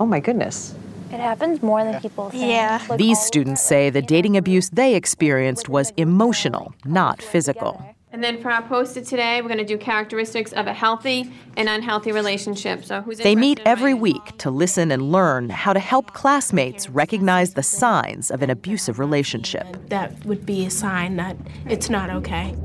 Oh 0.00 0.06
my 0.06 0.18
goodness. 0.18 0.74
It 1.12 1.20
happens 1.20 1.62
more 1.62 1.84
than 1.84 2.00
people 2.00 2.30
think. 2.30 2.44
Yeah. 2.44 2.84
Like 2.88 2.98
These 2.98 3.20
students 3.20 3.62
say 3.62 3.90
the 3.90 4.02
dating 4.02 4.36
abuse 4.36 4.68
they 4.70 4.94
experienced 4.94 5.68
was 5.68 5.92
emotional, 5.96 6.74
not 6.84 7.22
physical. 7.22 7.89
And 8.12 8.24
then 8.24 8.42
for 8.42 8.50
our 8.50 8.62
post-it 8.62 9.04
today, 9.04 9.40
we're 9.40 9.46
going 9.48 9.58
to 9.58 9.64
do 9.64 9.78
characteristics 9.78 10.52
of 10.52 10.66
a 10.66 10.72
healthy 10.74 11.32
and 11.56 11.68
unhealthy 11.68 12.10
relationship. 12.10 12.84
So 12.84 13.02
who's 13.02 13.18
They 13.18 13.36
meet 13.36 13.60
every 13.64 13.94
week 13.94 14.36
to 14.38 14.50
listen 14.50 14.90
and 14.90 15.12
learn 15.12 15.48
how 15.48 15.72
to 15.72 15.78
help 15.78 16.12
classmates 16.12 16.90
recognize 16.90 17.54
the 17.54 17.62
signs 17.62 18.32
of 18.32 18.42
an 18.42 18.50
abusive 18.50 18.98
relationship. 18.98 19.88
That 19.90 20.24
would 20.24 20.44
be 20.44 20.66
a 20.66 20.70
sign 20.70 21.16
that 21.16 21.36
it's 21.66 21.88
not 21.88 22.10
okay. 22.10 22.56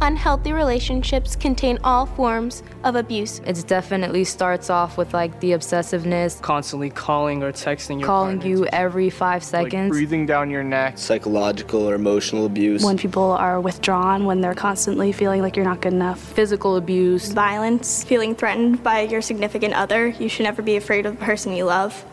Unhealthy 0.00 0.52
relationships 0.52 1.34
contain 1.34 1.76
all 1.82 2.06
forms 2.06 2.62
of 2.84 2.94
abuse. 2.94 3.40
It 3.40 3.64
definitely 3.66 4.22
starts 4.22 4.70
off 4.70 4.96
with 4.96 5.12
like 5.12 5.40
the 5.40 5.52
obsessiveness, 5.52 6.40
constantly 6.40 6.88
calling 6.88 7.42
or 7.42 7.50
texting 7.50 7.98
your 7.98 8.06
calling 8.06 8.38
partner. 8.38 8.56
you 8.56 8.66
every 8.66 9.10
five 9.10 9.42
seconds, 9.42 9.72
like 9.72 9.88
breathing 9.90 10.24
down 10.24 10.50
your 10.50 10.62
neck, 10.62 10.98
psychological 10.98 11.82
or 11.82 11.96
emotional 11.96 12.46
abuse. 12.46 12.84
When 12.84 12.96
people 12.96 13.32
are 13.32 13.60
withdrawn, 13.60 14.24
when 14.24 14.40
they're 14.40 14.54
constantly 14.54 15.10
feeling 15.10 15.42
like 15.42 15.56
you're 15.56 15.64
not 15.64 15.80
good 15.80 15.94
enough, 15.94 16.20
physical 16.20 16.76
abuse, 16.76 17.32
violence, 17.32 18.04
feeling 18.04 18.36
threatened 18.36 18.84
by 18.84 19.00
your 19.00 19.20
significant 19.20 19.74
other. 19.74 20.08
You 20.08 20.28
should 20.28 20.44
never 20.44 20.62
be 20.62 20.76
afraid 20.76 21.06
of 21.06 21.18
the 21.18 21.24
person 21.24 21.52
you 21.52 21.64
love. 21.64 22.04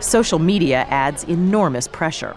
Social 0.00 0.40
media 0.40 0.86
adds 0.90 1.22
enormous 1.24 1.86
pressure. 1.86 2.36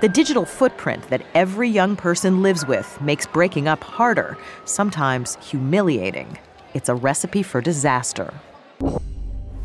The 0.00 0.08
digital 0.08 0.46
footprint 0.46 1.10
that 1.10 1.20
every 1.34 1.68
young 1.68 1.94
person 1.94 2.40
lives 2.40 2.64
with 2.66 2.98
makes 3.02 3.26
breaking 3.26 3.68
up 3.68 3.84
harder, 3.84 4.38
sometimes 4.64 5.36
humiliating. 5.42 6.38
It's 6.72 6.88
a 6.88 6.94
recipe 6.94 7.42
for 7.42 7.60
disaster. 7.60 8.32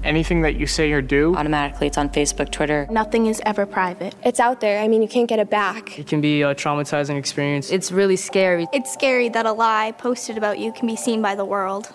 Anything 0.03 0.41
that 0.41 0.55
you 0.55 0.67
say 0.67 0.91
or 0.91 1.01
do, 1.01 1.33
automatically 1.37 1.87
it's 1.87 1.97
on 1.97 2.09
Facebook, 2.09 2.51
Twitter. 2.51 2.85
Nothing 2.91 3.27
is 3.27 3.41
ever 3.45 3.65
private. 3.65 4.13
It's 4.25 4.41
out 4.41 4.59
there. 4.59 4.81
I 4.81 4.89
mean, 4.89 5.01
you 5.01 5.07
can't 5.07 5.29
get 5.29 5.39
it 5.39 5.49
back. 5.49 5.97
It 5.97 6.05
can 6.05 6.19
be 6.19 6.41
a 6.41 6.53
traumatizing 6.53 7.17
experience. 7.17 7.71
It's 7.71 7.89
really 7.89 8.17
scary. 8.17 8.67
It's 8.73 8.91
scary 8.91 9.29
that 9.29 9.45
a 9.45 9.53
lie 9.53 9.93
posted 9.97 10.37
about 10.37 10.59
you 10.59 10.73
can 10.73 10.85
be 10.85 10.97
seen 10.97 11.21
by 11.21 11.35
the 11.35 11.45
world. 11.45 11.93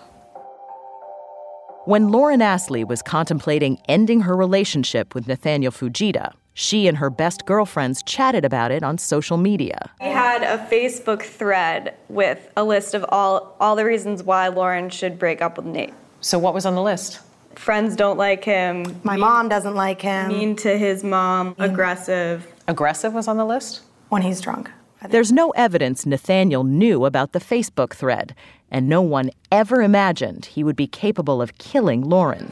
When 1.85 2.09
Lauren 2.09 2.41
Astley 2.41 2.83
was 2.83 3.03
contemplating 3.03 3.79
ending 3.87 4.21
her 4.21 4.35
relationship 4.35 5.13
with 5.13 5.27
Nathaniel 5.27 5.71
Fujita, 5.71 6.33
she 6.53 6.87
and 6.87 6.97
her 6.97 7.09
best 7.09 7.45
girlfriends 7.45 8.03
chatted 8.03 8.45
about 8.45 8.71
it 8.71 8.83
on 8.83 8.97
social 8.97 9.37
media. 9.37 9.91
We 9.99 10.07
had 10.07 10.43
a 10.43 10.57
Facebook 10.65 11.21
thread 11.21 11.95
with 12.09 12.51
a 12.57 12.63
list 12.63 12.93
of 12.93 13.05
all, 13.09 13.55
all 13.59 13.75
the 13.75 13.85
reasons 13.85 14.23
why 14.23 14.47
Lauren 14.47 14.89
should 14.89 15.17
break 15.17 15.41
up 15.41 15.57
with 15.57 15.65
Nate. 15.65 15.93
So, 16.21 16.37
what 16.37 16.53
was 16.53 16.65
on 16.65 16.75
the 16.75 16.81
list? 16.81 17.19
Friends 17.55 17.95
don't 17.95 18.17
like 18.17 18.43
him. 18.43 18.99
My 19.03 19.13
mean, 19.13 19.21
mom 19.21 19.49
doesn't 19.49 19.75
like 19.75 20.01
him. 20.01 20.29
Mean 20.29 20.55
to 20.57 20.77
his 20.77 21.03
mom. 21.03 21.55
Mean. 21.59 21.69
Aggressive. 21.71 22.47
Aggressive 22.67 23.13
was 23.13 23.27
on 23.27 23.37
the 23.37 23.45
list? 23.45 23.81
When 24.09 24.21
he's 24.21 24.41
drunk. 24.41 24.69
There's 25.09 25.31
no 25.31 25.49
evidence 25.51 26.05
Nathaniel 26.05 26.63
knew 26.63 27.05
about 27.05 27.31
the 27.31 27.39
Facebook 27.39 27.93
thread, 27.93 28.35
and 28.69 28.87
no 28.87 29.01
one 29.01 29.31
ever 29.51 29.81
imagined 29.81 30.45
he 30.45 30.63
would 30.63 30.75
be 30.75 30.87
capable 30.87 31.41
of 31.41 31.57
killing 31.57 32.01
Lauren. 32.01 32.51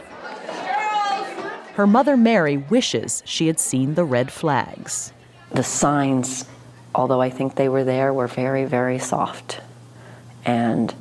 Her 1.74 1.88
mother, 1.88 2.18
Mary, 2.18 2.58
wishes 2.58 3.24
she 3.26 3.48
had 3.48 3.60
seen 3.60 3.96
the 3.96 4.04
red 4.04 4.32
flags. 4.32 5.14
The 5.52 5.64
signs, 5.64 6.46
although 6.94 7.22
I 7.22 7.30
think 7.30 7.56
they 7.56 7.70
were 7.70 7.84
there, 7.84 8.14
were 8.14 8.28
very, 8.28 8.66
very 8.66 9.00
soft. 9.00 9.62
And 10.46 10.94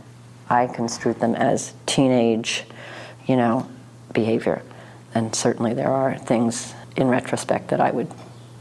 I 0.49 0.67
construed 0.67 1.21
them 1.21 1.35
as 1.35 1.75
teenage, 1.87 2.65
you 3.27 3.37
know, 3.37 3.69
behavior. 4.13 4.63
And 5.15 5.35
certainly 5.35 5.75
there 5.75 5.91
are 5.91 6.17
things 6.17 6.75
in 6.97 7.09
retrospect 7.09 7.69
that 7.69 7.81
I 7.81 7.91
would 7.91 8.11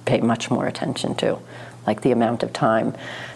pay 0.06 0.20
much 0.22 0.50
more 0.50 0.68
attention 0.68 1.16
to, 1.16 1.40
like 1.88 2.02
the 2.02 2.12
amount 2.12 2.44
of 2.44 2.52
time 2.54 2.94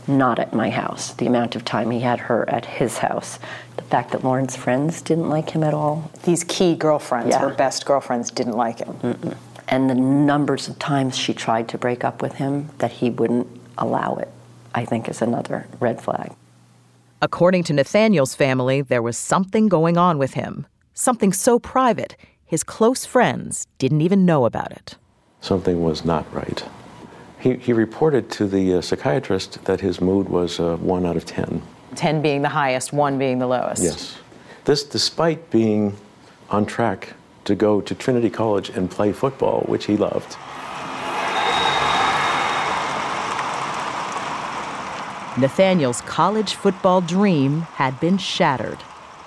not 0.08 0.38
at 0.38 0.54
my 0.54 0.70
house, 0.70 1.14
the 1.14 1.26
amount 1.26 1.56
of 1.56 1.64
time 1.64 1.90
he 1.90 2.02
had 2.02 2.20
her 2.20 2.48
at 2.50 2.66
his 2.66 2.98
house, 3.00 3.40
the 3.78 3.84
fact 3.84 4.12
that 4.12 4.24
Lauren's 4.24 4.56
friends 4.56 5.02
didn't 5.02 5.30
like 5.30 5.52
him 5.52 5.64
at 5.64 5.74
all. 5.74 6.12
These 6.24 6.44
key 6.44 6.76
girlfriends, 6.76 7.30
Yeah. 7.30 7.40
her 7.40 7.50
best 7.50 7.86
girlfriends, 7.86 8.30
didn't 8.30 8.58
like 8.58 8.80
him. 8.80 8.94
Mm-mm. 9.02 9.36
And 9.70 9.90
the 9.90 9.96
numbers 9.96 10.68
of 10.68 10.78
times 10.78 11.18
she 11.18 11.34
tried 11.34 11.70
to 11.70 11.78
break 11.78 12.04
up 12.04 12.22
with 12.22 12.34
him 12.34 12.70
that 12.80 12.92
he 12.92 13.10
wouldn't 13.10 13.48
allow 13.78 14.16
it, 14.16 14.28
I 14.76 14.84
think 14.84 15.08
is 15.08 15.22
another 15.22 15.66
red 15.80 16.02
flag. 16.02 16.34
According 17.22 17.64
to 17.66 17.74
Nathaniel's 17.74 18.36
family, 18.36 18.82
there 18.82 19.02
was 19.02 19.18
something 19.18 19.70
going 19.70 19.98
on 19.98 20.18
with 20.18 20.34
him, 20.34 20.66
something 20.94 21.32
so 21.32 21.58
private, 21.60 22.18
his 22.46 22.64
close 22.64 23.06
friends 23.06 23.66
didn't 23.78 24.02
even 24.02 24.26
know 24.26 24.44
about 24.44 24.72
it. 24.74 24.98
Something 25.40 25.82
was 25.82 26.04
not 26.04 26.26
right. 26.34 26.64
He, 27.42 27.56
he 27.56 27.74
reported 27.74 28.30
to 28.32 28.46
the 28.46 28.76
uh, 28.76 28.82
psychiatrist 28.82 29.66
that 29.66 29.82
his 29.82 30.00
mood 30.00 30.30
was 30.30 30.60
uh, 30.60 30.78
1 30.78 31.06
out 31.08 31.18
of 31.18 31.26
10. 31.26 31.60
10 31.96 32.22
being 32.22 32.44
the 32.44 32.50
highest, 32.50 32.94
1 32.94 33.18
being 33.18 33.40
the 33.40 33.48
lowest. 33.48 33.82
Yes. 33.82 34.20
This 34.66 34.84
despite 34.84 35.50
being 35.50 35.98
on 36.52 36.68
track 36.68 37.14
to 37.46 37.56
go 37.56 37.82
to 37.82 37.96
Trinity 37.96 38.30
College 38.30 38.70
and 38.70 38.92
play 38.92 39.12
football, 39.12 39.62
which 39.62 39.86
he 39.86 39.98
loved. 39.98 40.38
Nathaniel's 45.40 46.02
college 46.02 46.54
football 46.54 47.02
dream 47.02 47.62
had 47.62 48.00
been 48.00 48.20
shattered. 48.20 48.78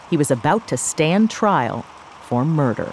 He 0.09 0.17
was 0.17 0.31
about 0.31 0.69
to 0.69 0.77
stand 0.77 1.31
trial 1.31 1.83
for 2.23 2.45
murder. 2.45 2.93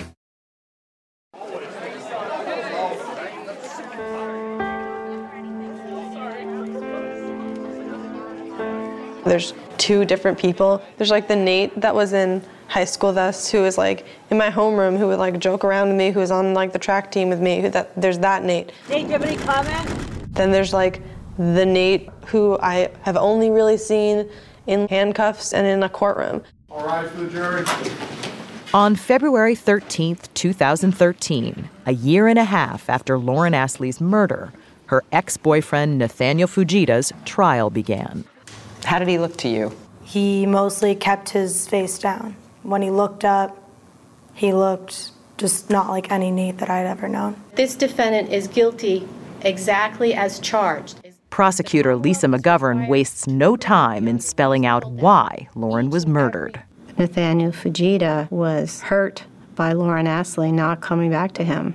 There's 9.31 9.53
two 9.77 10.03
different 10.03 10.37
people. 10.37 10.81
There's 10.97 11.09
like 11.09 11.29
the 11.29 11.37
Nate 11.37 11.79
that 11.79 11.95
was 11.95 12.11
in 12.11 12.43
high 12.67 12.83
school 12.83 13.11
with 13.11 13.17
us, 13.17 13.49
who 13.49 13.61
was 13.61 13.77
like 13.77 14.05
in 14.29 14.37
my 14.37 14.49
homeroom, 14.49 14.97
who 14.97 15.07
would 15.07 15.19
like 15.19 15.39
joke 15.39 15.63
around 15.63 15.87
with 15.87 15.95
me, 15.95 16.11
who 16.11 16.19
was 16.19 16.31
on 16.31 16.53
like 16.53 16.73
the 16.73 16.79
track 16.79 17.13
team 17.13 17.29
with 17.29 17.39
me. 17.39 17.61
Who 17.61 17.69
that 17.69 17.95
there's 17.95 18.19
that 18.19 18.43
Nate. 18.43 18.73
Nate, 18.89 19.03
do 19.03 19.05
you 19.05 19.13
have 19.13 19.23
any 19.23 19.37
comment? 19.37 20.35
Then 20.35 20.51
there's 20.51 20.73
like 20.73 21.01
the 21.37 21.65
Nate 21.65 22.09
who 22.25 22.59
I 22.61 22.91
have 23.03 23.15
only 23.15 23.49
really 23.49 23.77
seen 23.77 24.29
in 24.67 24.89
handcuffs 24.89 25.53
and 25.53 25.65
in 25.65 25.81
a 25.81 25.87
courtroom. 25.87 26.43
All 26.69 26.85
right, 26.85 27.09
for 27.09 27.21
the 27.21 27.29
jury. 27.29 27.65
On 28.73 28.97
February 28.97 29.55
13, 29.55 30.17
2013, 30.33 31.69
a 31.85 31.93
year 31.93 32.27
and 32.27 32.37
a 32.37 32.43
half 32.43 32.89
after 32.89 33.17
Lauren 33.17 33.53
Astley's 33.53 34.01
murder, 34.01 34.51
her 34.87 35.05
ex 35.13 35.37
boyfriend 35.37 35.97
Nathaniel 35.97 36.49
Fujita's 36.49 37.13
trial 37.23 37.69
began. 37.69 38.25
How 38.85 38.99
did 38.99 39.07
he 39.07 39.17
look 39.17 39.37
to 39.37 39.47
you? 39.47 39.75
He 40.03 40.45
mostly 40.45 40.95
kept 40.95 41.29
his 41.29 41.67
face 41.67 41.97
down. 41.97 42.35
When 42.63 42.81
he 42.81 42.89
looked 42.89 43.23
up, 43.23 43.57
he 44.33 44.53
looked 44.53 45.11
just 45.37 45.69
not 45.69 45.89
like 45.89 46.11
any 46.11 46.31
Nate 46.31 46.57
that 46.59 46.69
I'd 46.69 46.85
ever 46.85 47.07
known. 47.07 47.35
This 47.55 47.75
defendant 47.75 48.31
is 48.31 48.47
guilty 48.47 49.07
exactly 49.41 50.13
as 50.13 50.39
charged. 50.39 50.99
Prosecutor 51.29 51.95
Lisa 51.95 52.27
McGovern 52.27 52.87
wastes 52.87 53.25
no 53.25 53.55
time 53.55 54.07
in 54.07 54.19
spelling 54.19 54.65
out 54.65 54.85
why 54.91 55.47
Lauren 55.55 55.89
was 55.89 56.05
murdered. 56.05 56.61
Nathaniel 56.97 57.51
Fujita 57.51 58.29
was 58.29 58.81
hurt 58.81 59.23
by 59.55 59.71
Lauren 59.71 60.07
Astley 60.07 60.51
not 60.51 60.81
coming 60.81 61.09
back 61.09 61.31
to 61.33 61.43
him, 61.43 61.73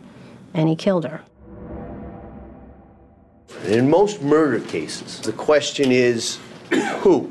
and 0.53 0.69
he 0.69 0.77
killed 0.77 1.05
her. 1.05 1.23
In 3.65 3.89
most 3.89 4.23
murder 4.23 4.61
cases, 4.61 5.21
the 5.21 5.33
question 5.33 5.91
is 5.91 6.39
who? 7.01 7.31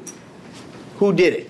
Who 0.97 1.13
did 1.13 1.33
it? 1.33 1.49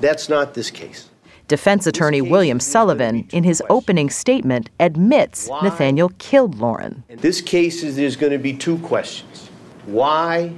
That's 0.00 0.28
not 0.28 0.54
this 0.54 0.70
case. 0.70 1.08
Defense 1.48 1.86
attorney 1.86 2.22
William 2.22 2.60
Sullivan, 2.60 3.28
in 3.32 3.44
his 3.44 3.62
opening 3.68 4.08
statement, 4.10 4.70
admits 4.80 5.48
Why? 5.48 5.62
Nathaniel 5.62 6.10
killed 6.18 6.58
Lauren. 6.58 7.04
In 7.08 7.18
this 7.18 7.40
case, 7.40 7.82
there's 7.82 8.16
going 8.16 8.32
to 8.32 8.38
be 8.38 8.54
two 8.54 8.78
questions 8.78 9.48
why 9.86 10.52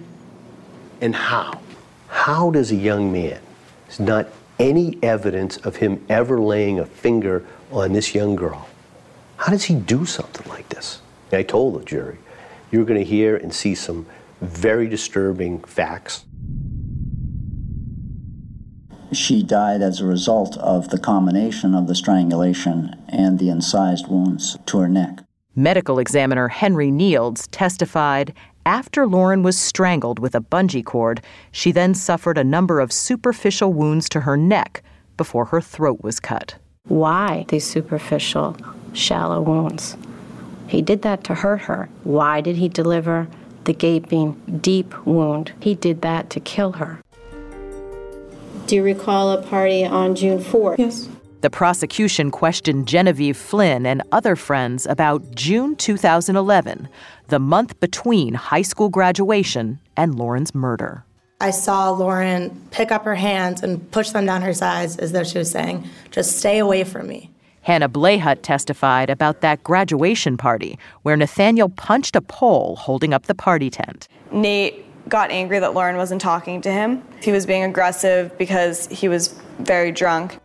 and 1.01 1.15
how? 1.15 1.61
How 2.09 2.51
does 2.51 2.71
a 2.71 2.77
young 2.77 3.11
man, 3.11 3.41
there's 3.87 4.01
not 4.01 4.29
any 4.59 4.99
evidence 5.03 5.57
of 5.59 5.77
him 5.77 6.05
ever 6.09 6.41
laying 6.41 6.79
a 6.79 6.87
finger 6.87 7.45
on 7.73 7.93
this 7.93 8.15
young 8.15 8.37
girl, 8.37 8.69
how 9.37 9.51
does 9.51 9.65
he 9.65 9.75
do 9.75 10.07
something 10.07 10.49
like 10.49 10.69
this? 10.69 11.01
I 11.33 11.43
told 11.43 11.81
the 11.81 11.85
jury, 11.85 12.19
you're 12.71 12.85
going 12.85 13.01
to 13.01 13.05
hear 13.05 13.37
and 13.37 13.53
see 13.53 13.75
some 13.75 14.07
very 14.41 14.89
disturbing 14.89 15.59
facts. 15.61 16.25
She 19.15 19.43
died 19.43 19.81
as 19.81 20.01
a 20.01 20.07
result 20.07 20.57
of 20.59 20.91
the 20.91 20.99
combination 20.99 21.75
of 21.75 21.87
the 21.87 21.95
strangulation 21.95 22.97
and 23.09 23.39
the 23.39 23.49
incised 23.49 24.09
wounds 24.09 24.59
to 24.67 24.79
her 24.79 24.89
neck. 24.89 25.21
Medical 25.55 25.99
examiner 26.01 26.49
Henry 26.49 26.91
Nields 26.91 27.47
testified 27.51 28.35
after 28.67 29.07
Lauren 29.07 29.43
was 29.43 29.59
strangled 29.59 30.19
with 30.19 30.35
a 30.35 30.41
bungee 30.41 30.85
cord, 30.85 31.21
she 31.53 31.71
then 31.71 31.95
suffered 31.95 32.39
a 32.39 32.45
number 32.45 32.81
of 32.81 32.93
superficial 32.93 33.73
wounds 33.73 34.09
to 34.09 34.21
her 34.21 34.37
neck 34.37 34.83
before 35.17 35.45
her 35.47 35.61
throat 35.61 36.03
was 36.03 36.19
cut. 36.19 36.57
Why 36.89 37.45
these 37.49 37.65
superficial, 37.65 38.57
shallow 38.95 39.41
wounds? 39.43 39.97
He 40.67 40.83
did 40.83 41.03
that 41.03 41.25
to 41.25 41.35
hurt 41.35 41.63
her. 41.63 41.89
Why 42.05 42.41
did 42.41 42.57
he 42.57 42.69
deliver 42.69 43.29
the 43.65 43.75
gaping, 43.75 44.61
deep 44.63 45.07
wound? 45.07 45.53
He 45.61 45.75
did 45.75 46.01
that 46.03 46.31
to 46.31 46.41
kill 46.41 46.73
her. 46.73 47.01
Do 48.67 48.77
you 48.77 48.83
recall 48.83 49.33
a 49.33 49.43
party 49.43 49.85
on 49.85 50.15
June 50.15 50.39
4th? 50.39 50.79
Yes. 50.79 51.09
The 51.43 51.51
prosecution 51.51 52.31
questioned 52.31 52.89
Genevieve 52.89 53.37
Flynn 53.37 53.85
and 53.85 54.03
other 54.11 54.35
friends 54.35 54.87
about 54.87 55.35
June 55.35 55.77
2011, 55.77 56.89
the 57.29 57.39
month 57.39 57.79
between 57.81 58.33
high 58.33 58.63
school 58.63 58.89
graduation 58.89 59.79
and 59.99 60.15
Lauren's 60.15 60.55
murder. 60.55 61.05
I 61.43 61.51
saw 61.51 61.91
Lauren 61.91 62.69
pick 62.71 62.91
up 62.91 63.05
her 63.05 63.17
hands 63.17 63.63
and 63.63 63.91
push 63.91 64.11
them 64.11 64.25
down 64.25 64.41
her 64.41 64.55
sides 64.55 64.97
as 64.97 65.13
though 65.13 65.25
she 65.25 65.37
was 65.37 65.51
saying, 65.51 65.87
just 66.11 66.39
stay 66.39 66.59
away 66.59 66.85
from 66.85 67.07
me. 67.07 67.31
Hannah 67.61 67.89
Blayhut 67.89 68.41
testified 68.43 69.11
about 69.11 69.43
that 69.43 69.63
graduation 69.65 70.39
party 70.39 70.79
where 71.03 71.17
Nathaniel 71.17 71.69
punched 71.69 72.17
a 72.17 72.23
pole 72.23 72.77
holding 72.77 73.13
up 73.13 73.27
the 73.27 73.35
party 73.35 73.69
tent. 73.69 74.09
Nate 74.33 74.84
got 75.09 75.31
angry 75.31 75.59
that 75.59 75.75
Lauren 75.75 75.97
wasn't 75.97 76.21
talking 76.21 76.61
to 76.63 76.71
him. 76.71 77.03
He 77.23 77.33
was 77.33 77.47
being 77.47 77.63
aggressive 77.63 78.37
because 78.39 78.87
he 78.87 79.09
was 79.09 79.29
very 79.59 79.93
drunk. 79.93 80.39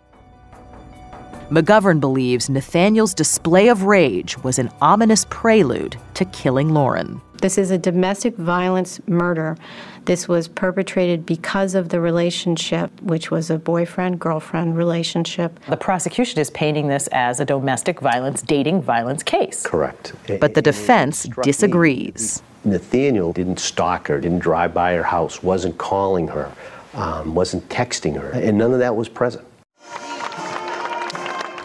McGovern 1.50 2.00
believes 2.00 2.48
Nathaniel's 2.48 3.16
display 3.16 3.70
of 3.70 3.84
rage 3.84 4.38
was 4.44 4.60
an 4.60 4.70
ominous 4.82 5.26
prelude 5.30 5.98
to 6.14 6.26
killing 6.26 6.76
Lauren. 6.76 7.22
This 7.42 7.58
is 7.58 7.72
a 7.72 7.78
domestic 7.78 8.36
violence 8.36 9.00
murder. 9.08 9.58
This 10.06 10.28
was 10.28 10.48
perpetrated 10.48 11.26
because 11.26 11.74
of 11.74 11.90
the 11.90 12.02
relationship, 12.02 12.92
which 13.02 13.32
was 13.32 13.50
a 13.50 13.58
boyfriend 13.58 14.20
girlfriend 14.20 14.78
relationship. 14.78 15.58
The 15.68 15.78
prosecution 15.78 16.40
is 16.40 16.52
painting 16.52 16.88
this 16.88 17.08
as 17.14 17.40
a 17.40 17.46
domestic 17.46 18.00
violence, 18.00 18.42
dating 18.42 18.82
violence 18.82 19.24
case. 19.24 19.66
Correct. 19.66 20.14
But 20.40 20.54
the 20.54 20.62
defense 20.62 21.28
disagrees. 21.42 22.44
Nathaniel 22.64 23.34
didn't 23.34 23.60
stalk 23.60 24.08
her, 24.08 24.20
didn't 24.20 24.40
drive 24.40 24.74
by 24.74 24.94
her 24.94 25.04
house, 25.04 25.42
wasn't 25.42 25.78
calling 25.78 26.28
her, 26.28 26.52
um, 26.94 27.36
wasn't 27.36 27.68
texting 27.70 28.20
her, 28.20 28.32
and 28.32 28.58
none 28.58 28.74
of 28.74 28.80
that 28.80 28.96
was 28.96 29.10
present. 29.10 29.46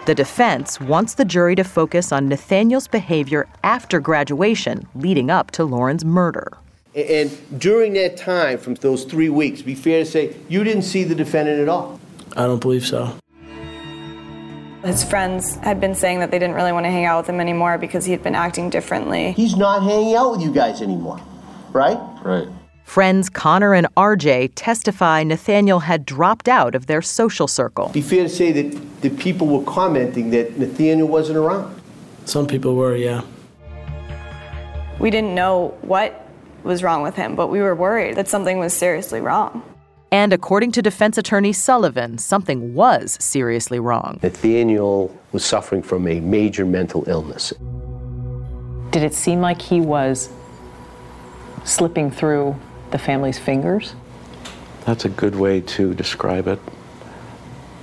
The 0.06 0.14
defense 0.14 0.78
wants 0.80 1.14
the 1.14 1.24
jury 1.24 1.54
to 1.54 1.64
focus 1.64 2.12
on 2.12 2.28
Nathaniel's 2.28 2.88
behavior 2.88 3.48
after 3.62 4.00
graduation 4.00 4.86
leading 4.94 5.30
up 5.30 5.50
to 5.52 5.64
Lauren's 5.64 6.04
murder. 6.04 6.58
And 6.94 7.30
during 7.58 7.94
that 7.94 8.18
time, 8.18 8.58
from 8.58 8.74
those 8.74 9.04
three 9.04 9.30
weeks, 9.30 9.62
be 9.62 9.74
fair 9.74 10.04
to 10.04 10.10
say, 10.10 10.36
you 10.48 10.62
didn't 10.62 10.82
see 10.82 11.04
the 11.04 11.14
defendant 11.14 11.58
at 11.58 11.68
all. 11.70 11.98
I 12.36 12.44
don't 12.44 12.60
believe 12.60 12.86
so. 12.86 13.16
His 14.84 15.02
friends 15.02 15.56
had 15.56 15.80
been 15.80 15.94
saying 15.94 16.20
that 16.20 16.30
they 16.30 16.38
didn't 16.38 16.54
really 16.54 16.72
want 16.72 16.84
to 16.84 16.90
hang 16.90 17.06
out 17.06 17.22
with 17.22 17.28
him 17.30 17.40
anymore 17.40 17.78
because 17.78 18.04
he 18.04 18.12
had 18.12 18.22
been 18.22 18.34
acting 18.34 18.68
differently. 18.68 19.32
He's 19.32 19.56
not 19.56 19.82
hanging 19.82 20.14
out 20.14 20.32
with 20.32 20.42
you 20.42 20.52
guys 20.52 20.82
anymore, 20.82 21.18
right? 21.72 21.98
Right. 22.22 22.48
Friends 22.84 23.30
Connor 23.30 23.72
and 23.72 23.86
RJ 23.96 24.52
testify 24.54 25.22
Nathaniel 25.22 25.80
had 25.80 26.04
dropped 26.04 26.48
out 26.48 26.74
of 26.74 26.86
their 26.86 27.00
social 27.00 27.48
circle. 27.48 27.88
Be 27.88 28.02
fair 28.02 28.24
to 28.24 28.28
say 28.28 28.52
that 28.52 29.00
the 29.00 29.08
people 29.08 29.46
were 29.46 29.64
commenting 29.64 30.30
that 30.30 30.58
Nathaniel 30.58 31.08
wasn't 31.08 31.38
around. 31.38 31.80
Some 32.26 32.46
people 32.46 32.74
were, 32.74 32.94
yeah. 32.94 33.22
We 35.00 35.10
didn't 35.10 35.34
know 35.34 35.76
what 35.80 36.28
was 36.62 36.82
wrong 36.82 37.02
with 37.02 37.16
him, 37.16 37.36
but 37.36 37.48
we 37.48 37.60
were 37.60 37.74
worried 37.74 38.16
that 38.16 38.28
something 38.28 38.58
was 38.58 38.74
seriously 38.74 39.20
wrong. 39.20 39.62
And 40.14 40.32
according 40.32 40.70
to 40.70 40.80
defense 40.80 41.18
attorney 41.18 41.52
Sullivan, 41.52 42.18
something 42.18 42.72
was 42.72 43.18
seriously 43.20 43.80
wrong. 43.80 44.20
Nathaniel 44.22 45.12
was 45.32 45.44
suffering 45.44 45.82
from 45.82 46.06
a 46.06 46.20
major 46.20 46.64
mental 46.64 47.02
illness. 47.08 47.52
Did 48.92 49.02
it 49.02 49.12
seem 49.12 49.40
like 49.40 49.60
he 49.60 49.80
was 49.80 50.28
slipping 51.64 52.12
through 52.12 52.54
the 52.92 52.98
family's 52.98 53.40
fingers? 53.40 53.96
That's 54.84 55.04
a 55.04 55.08
good 55.08 55.34
way 55.34 55.60
to 55.62 55.94
describe 55.94 56.46
it. 56.46 56.60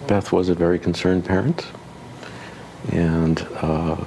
Beth 0.08 0.32
was 0.32 0.48
a 0.48 0.56
very 0.56 0.80
concerned 0.80 1.26
parent, 1.26 1.68
and 2.94 3.46
uh, 3.56 3.98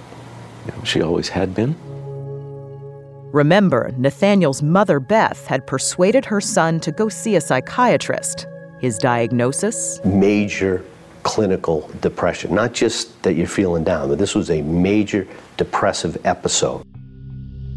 you 0.65 0.73
know, 0.73 0.83
she 0.83 1.03
always 1.03 1.29
had 1.29 1.55
been. 1.55 1.77
Remember, 3.35 3.91
Nathaniel's 3.99 4.63
mother, 4.63 5.01
Beth, 5.01 5.45
had 5.49 5.67
persuaded 5.67 6.25
her 6.25 6.41
son 6.41 6.79
to 6.79 6.93
go 6.93 7.09
see 7.09 7.35
a 7.35 7.41
psychiatrist. 7.41 8.47
His 8.79 8.97
diagnosis? 8.97 9.99
Major 10.05 10.85
clinical 11.25 11.91
depression. 12.01 12.55
Not 12.55 12.75
just 12.75 13.21
that 13.25 13.35
you're 13.35 13.49
feeling 13.49 13.83
down, 13.83 14.09
but 14.09 14.19
this 14.19 14.37
was 14.37 14.51
a 14.51 14.63
major 14.63 15.27
depressive 15.57 16.17
episode. 16.25 16.87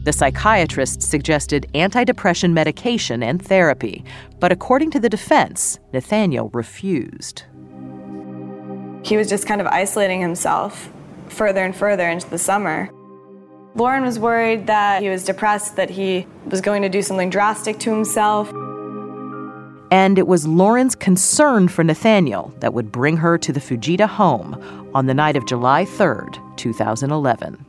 The 0.04 0.14
psychiatrist 0.14 1.02
suggested 1.02 1.66
antidepressant 1.74 2.54
medication 2.54 3.24
and 3.24 3.44
therapy, 3.44 4.06
but 4.40 4.52
according 4.52 4.92
to 4.92 5.00
the 5.00 5.10
defense, 5.10 5.80
Nathaniel 5.92 6.50
refused. 6.50 7.46
He 9.04 9.18
was 9.18 9.28
just 9.28 9.48
kind 9.48 9.60
of 9.60 9.66
isolating 9.66 10.22
himself 10.22 10.92
further 11.30 11.66
and 11.66 11.76
further 11.76 12.08
into 12.08 12.30
the 12.30 12.38
summer. 12.38 12.92
Lauren 13.78 14.04
was 14.04 14.18
worried 14.18 14.66
that 14.66 15.04
he 15.04 15.10
was 15.10 15.24
depressed, 15.24 15.76
that 15.76 15.92
he 15.92 16.26
was 16.48 16.62
going 16.62 16.82
to 16.82 16.90
do 16.90 17.04
something 17.04 17.30
drastic 17.30 17.78
to 17.78 17.92
himself. 17.92 18.50
And 19.92 20.18
it 20.18 20.26
was 20.26 20.48
Lauren's 20.48 20.96
concern 20.96 21.68
for 21.68 21.84
Nathaniel 21.84 22.52
that 22.58 22.74
would 22.74 22.92
bring 22.92 23.18
her 23.18 23.38
to 23.38 23.54
the 23.54 23.60
Fujita 23.60 24.08
home 24.08 24.90
on 24.96 25.06
the 25.06 25.14
night 25.14 25.36
of 25.36 25.46
July 25.46 25.86
3rd, 25.86 26.42
2011. 26.58 27.66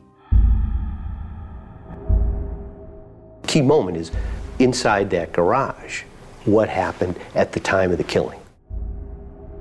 Key 3.45 3.61
moment 3.61 3.97
is 3.97 4.11
inside 4.57 5.11
that 5.11 5.31
garage, 5.31 6.01
what 6.45 6.69
happened 6.69 7.19
at 7.35 7.51
the 7.51 7.59
time 7.59 7.91
of 7.91 7.99
the 7.99 8.03
killing. 8.03 8.38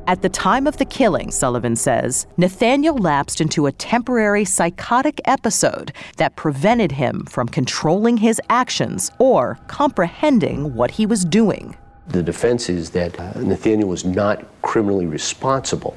At 0.08 0.22
the 0.22 0.30
time 0.30 0.66
of 0.66 0.78
the 0.78 0.86
killing, 0.86 1.30
Sullivan 1.30 1.76
says, 1.76 2.26
Nathaniel 2.38 2.96
lapsed 2.96 3.42
into 3.42 3.66
a 3.66 3.72
temporary 3.72 4.46
psychotic 4.46 5.20
episode 5.26 5.92
that 6.16 6.34
prevented 6.34 6.92
him 6.92 7.26
from 7.26 7.46
controlling 7.46 8.16
his 8.16 8.40
actions 8.48 9.10
or 9.18 9.58
comprehending 9.66 10.74
what 10.74 10.92
he 10.92 11.04
was 11.04 11.26
doing. 11.26 11.76
The 12.06 12.22
defense 12.22 12.70
is 12.70 12.88
that 12.92 13.20
uh, 13.20 13.38
Nathaniel 13.38 13.90
was 13.90 14.06
not 14.06 14.46
criminally 14.62 15.04
responsible 15.04 15.94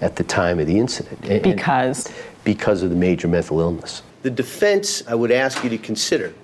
at 0.00 0.16
the 0.16 0.24
time 0.24 0.58
of 0.58 0.66
the 0.66 0.80
incident. 0.80 1.20
Because? 1.44 2.12
Because 2.42 2.82
of 2.82 2.90
the 2.90 2.96
major 2.96 3.28
mental 3.28 3.60
illness. 3.60 4.02
The 4.22 4.30
defense, 4.30 5.04
I 5.06 5.14
would 5.14 5.30
ask 5.30 5.62
you 5.62 5.70
to 5.70 5.78
consider, 5.78 6.34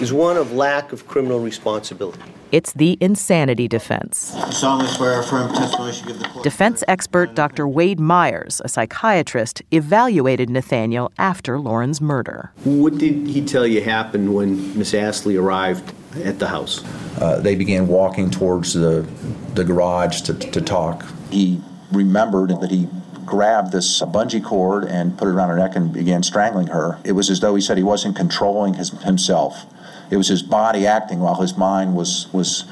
is 0.00 0.12
one 0.12 0.36
of 0.36 0.52
lack 0.52 0.92
of 0.92 1.06
criminal 1.06 1.40
responsibility. 1.40 2.22
It's 2.50 2.72
the 2.72 2.96
insanity 3.00 3.68
defense. 3.68 4.32
You 4.34 4.52
solemnly 4.52 4.90
swear 4.92 5.20
affirm 5.20 5.52
testimony 5.52 5.96
you 5.98 6.06
give 6.06 6.18
the 6.18 6.28
court. 6.28 6.44
Defense 6.44 6.82
expert 6.88 7.34
Dr. 7.34 7.68
Wade 7.68 8.00
Myers, 8.00 8.62
a 8.64 8.68
psychiatrist, 8.68 9.62
evaluated 9.70 10.48
Nathaniel 10.48 11.12
after 11.18 11.58
Lauren's 11.58 12.00
murder. 12.00 12.52
What 12.64 12.96
did 12.96 13.26
he 13.26 13.44
tell 13.44 13.66
you 13.66 13.82
happened 13.82 14.34
when 14.34 14.78
Miss 14.78 14.94
Astley 14.94 15.36
arrived 15.36 15.92
at 16.24 16.38
the 16.38 16.46
house? 16.46 16.82
Uh, 17.20 17.38
they 17.40 17.54
began 17.54 17.86
walking 17.86 18.30
towards 18.30 18.72
the, 18.72 19.06
the 19.54 19.64
garage 19.64 20.22
to, 20.22 20.34
to 20.34 20.60
talk. 20.62 21.04
He 21.30 21.60
remembered 21.92 22.50
that 22.60 22.70
he 22.70 22.88
grabbed 23.26 23.72
this 23.72 24.00
bungee 24.00 24.42
cord 24.42 24.84
and 24.84 25.18
put 25.18 25.28
it 25.28 25.32
around 25.32 25.50
her 25.50 25.58
neck 25.58 25.76
and 25.76 25.92
began 25.92 26.22
strangling 26.22 26.68
her. 26.68 26.98
It 27.04 27.12
was 27.12 27.28
as 27.28 27.40
though 27.40 27.54
he 27.54 27.60
said 27.60 27.76
he 27.76 27.82
wasn't 27.82 28.16
controlling 28.16 28.74
his, 28.74 28.90
himself. 29.02 29.66
It 30.10 30.16
was 30.16 30.28
his 30.28 30.42
body 30.42 30.86
acting 30.86 31.20
while 31.20 31.40
his 31.40 31.56
mind 31.56 31.94
was, 31.94 32.28
was 32.32 32.64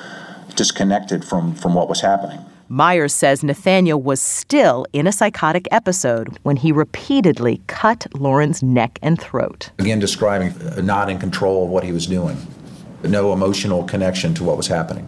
disconnected 0.54 1.24
from, 1.24 1.54
from 1.54 1.74
what 1.74 1.88
was 1.88 2.00
happening. 2.00 2.40
Myers 2.68 3.14
says 3.14 3.44
Nathaniel 3.44 4.02
was 4.02 4.20
still 4.20 4.86
in 4.92 5.06
a 5.06 5.12
psychotic 5.12 5.68
episode 5.70 6.36
when 6.42 6.56
he 6.56 6.72
repeatedly 6.72 7.60
cut 7.68 8.06
Lauren's 8.18 8.60
neck 8.60 8.98
and 9.02 9.20
throat. 9.20 9.70
Again, 9.78 10.00
describing 10.00 10.52
not 10.84 11.08
in 11.08 11.18
control 11.18 11.64
of 11.64 11.70
what 11.70 11.84
he 11.84 11.92
was 11.92 12.06
doing, 12.06 12.36
no 13.04 13.32
emotional 13.32 13.84
connection 13.84 14.34
to 14.34 14.42
what 14.42 14.56
was 14.56 14.66
happening. 14.66 15.06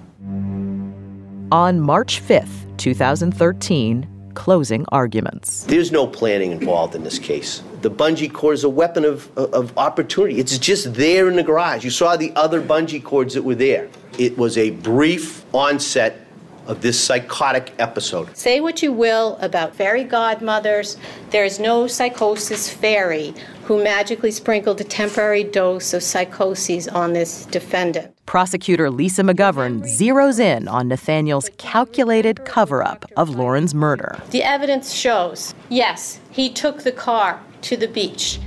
On 1.51 1.81
March 1.81 2.23
5th, 2.23 2.77
2013, 2.77 4.07
closing 4.39 4.85
arguments. 4.93 5.65
There's 5.65 5.91
no 5.91 6.07
planning 6.07 6.53
involved 6.53 6.95
in 6.95 7.03
this 7.03 7.19
case. 7.19 7.61
The 7.83 7.91
bungee 7.91 8.33
cord 8.33 8.55
is 8.55 8.63
a 8.63 8.69
weapon 8.69 9.05
of, 9.05 9.37
of 9.37 9.77
opportunity. 9.77 10.39
It's 10.39 10.57
just 10.59 10.95
there 10.95 11.29
in 11.29 11.35
the 11.35 11.43
garage. 11.43 11.83
You 11.83 11.91
saw 11.91 12.17
the 12.17 12.33
other 12.37 12.63
bungee 12.63 13.03
cords 13.03 13.35
that 13.35 13.43
were 13.43 13.57
there. 13.57 13.89
It 14.17 14.39
was 14.39 14.57
a 14.57 14.71
brief 14.71 15.45
onset 15.53 16.28
of 16.69 16.83
this 16.83 17.03
psychotic 17.03 17.73
episode. 17.79 18.37
Say 18.37 18.61
what 18.61 18.83
you 18.83 18.93
will 18.93 19.37
about 19.41 19.75
fairy 19.75 20.05
godmothers, 20.05 20.97
there 21.31 21.45
is 21.45 21.59
no 21.59 21.87
psychosis 21.87 22.71
fairy 22.73 23.35
who 23.65 23.83
magically 23.83 24.31
sprinkled 24.31 24.81
a 24.81 24.85
temporary 24.85 25.43
dose 25.43 25.93
of 25.93 26.03
psychoses 26.03 26.87
on 26.87 27.15
this 27.15 27.47
defendant. 27.47 28.15
Prosecutor 28.27 28.91
Lisa 28.91 29.23
McGovern 29.23 29.83
zeroes 29.83 30.39
in 30.39 30.69
on 30.69 30.89
Nathaniel's 30.89 31.51
calculated 31.57 32.45
cover 32.45 32.83
up 32.83 33.07
of 33.17 33.31
Lauren's 33.31 33.75
murder. 33.75 34.21
The 34.31 34.43
evidence 34.43 34.93
shows 34.93 35.55
yes, 35.71 36.21
he 36.31 36.51
took 36.51 36.83
the 36.83 36.93
car 36.93 37.43
to 37.63 37.77
the 37.77 37.89
beach. 37.89 38.39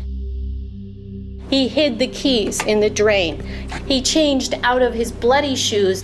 He 1.49 1.67
hid 1.67 1.99
the 1.99 2.07
keys 2.07 2.63
in 2.63 2.79
the 2.79 2.89
drain. 2.89 3.43
He 3.85 4.01
changed 4.01 4.53
out 4.63 4.81
of 4.81 4.93
his 4.93 5.11
bloody 5.11 5.55
shoes 5.55 6.03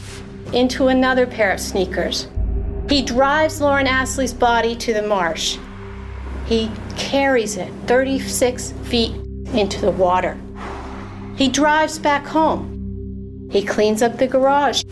into 0.54 0.88
another 0.88 1.26
pair 1.26 1.52
of 1.52 1.60
sneakers. 1.60 2.28
He 2.90 3.02
drives 3.02 3.60
Lauren 3.60 3.88
Astley's 3.88 4.34
body 4.34 4.76
to 4.78 4.94
the 4.94 5.02
marsh. 5.02 5.58
He 6.46 6.72
carries 6.96 7.58
it 7.58 7.72
36 7.86 8.72
feet 8.84 9.14
into 9.54 9.82
the 9.82 9.92
water. 9.92 10.38
He 11.36 11.50
drives 11.50 12.00
back 12.00 12.26
home. 12.26 13.50
He 13.52 13.64
cleans 13.64 14.02
up 14.02 14.18
the 14.18 14.28
garage. 14.28 14.84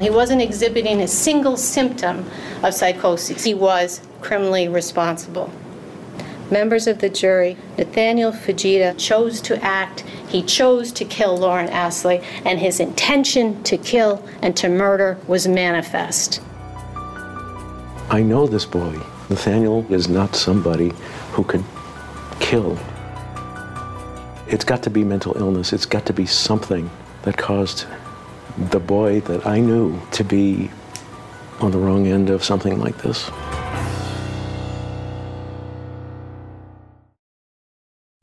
He 0.00 0.10
wasn't 0.10 0.42
exhibiting 0.42 1.00
a 1.00 1.08
single 1.08 1.56
symptom 1.56 2.28
of 2.62 2.74
psychosis. 2.74 3.44
He 3.44 3.54
was 3.54 4.00
criminally 4.20 4.68
responsible. 4.68 5.50
Members 6.50 6.86
of 6.86 6.98
the 6.98 7.08
jury, 7.08 7.56
Nathaniel 7.78 8.30
Fujita 8.30 8.98
chose 8.98 9.40
to 9.42 9.62
act. 9.64 10.00
He 10.28 10.42
chose 10.42 10.92
to 10.92 11.04
kill 11.04 11.36
Lauren 11.36 11.68
Astley, 11.68 12.22
and 12.44 12.58
his 12.58 12.80
intention 12.80 13.62
to 13.64 13.78
kill 13.78 14.22
and 14.42 14.54
to 14.56 14.68
murder 14.68 15.18
was 15.26 15.48
manifest. 15.48 16.42
I 18.10 18.22
know 18.22 18.46
this 18.46 18.66
boy. 18.66 19.00
Nathaniel 19.30 19.86
is 19.90 20.08
not 20.08 20.36
somebody 20.36 20.92
who 21.32 21.44
could 21.44 21.64
kill. 22.40 22.78
It's 24.46 24.64
got 24.64 24.82
to 24.82 24.90
be 24.90 25.02
mental 25.02 25.36
illness. 25.38 25.72
It's 25.72 25.86
got 25.86 26.04
to 26.06 26.12
be 26.12 26.26
something 26.26 26.90
that 27.22 27.38
caused 27.38 27.86
the 28.70 28.78
boy 28.78 29.20
that 29.20 29.46
I 29.46 29.60
knew 29.60 29.98
to 30.12 30.22
be 30.22 30.70
on 31.60 31.70
the 31.70 31.78
wrong 31.78 32.06
end 32.06 32.28
of 32.28 32.44
something 32.44 32.78
like 32.78 32.98
this. 32.98 33.30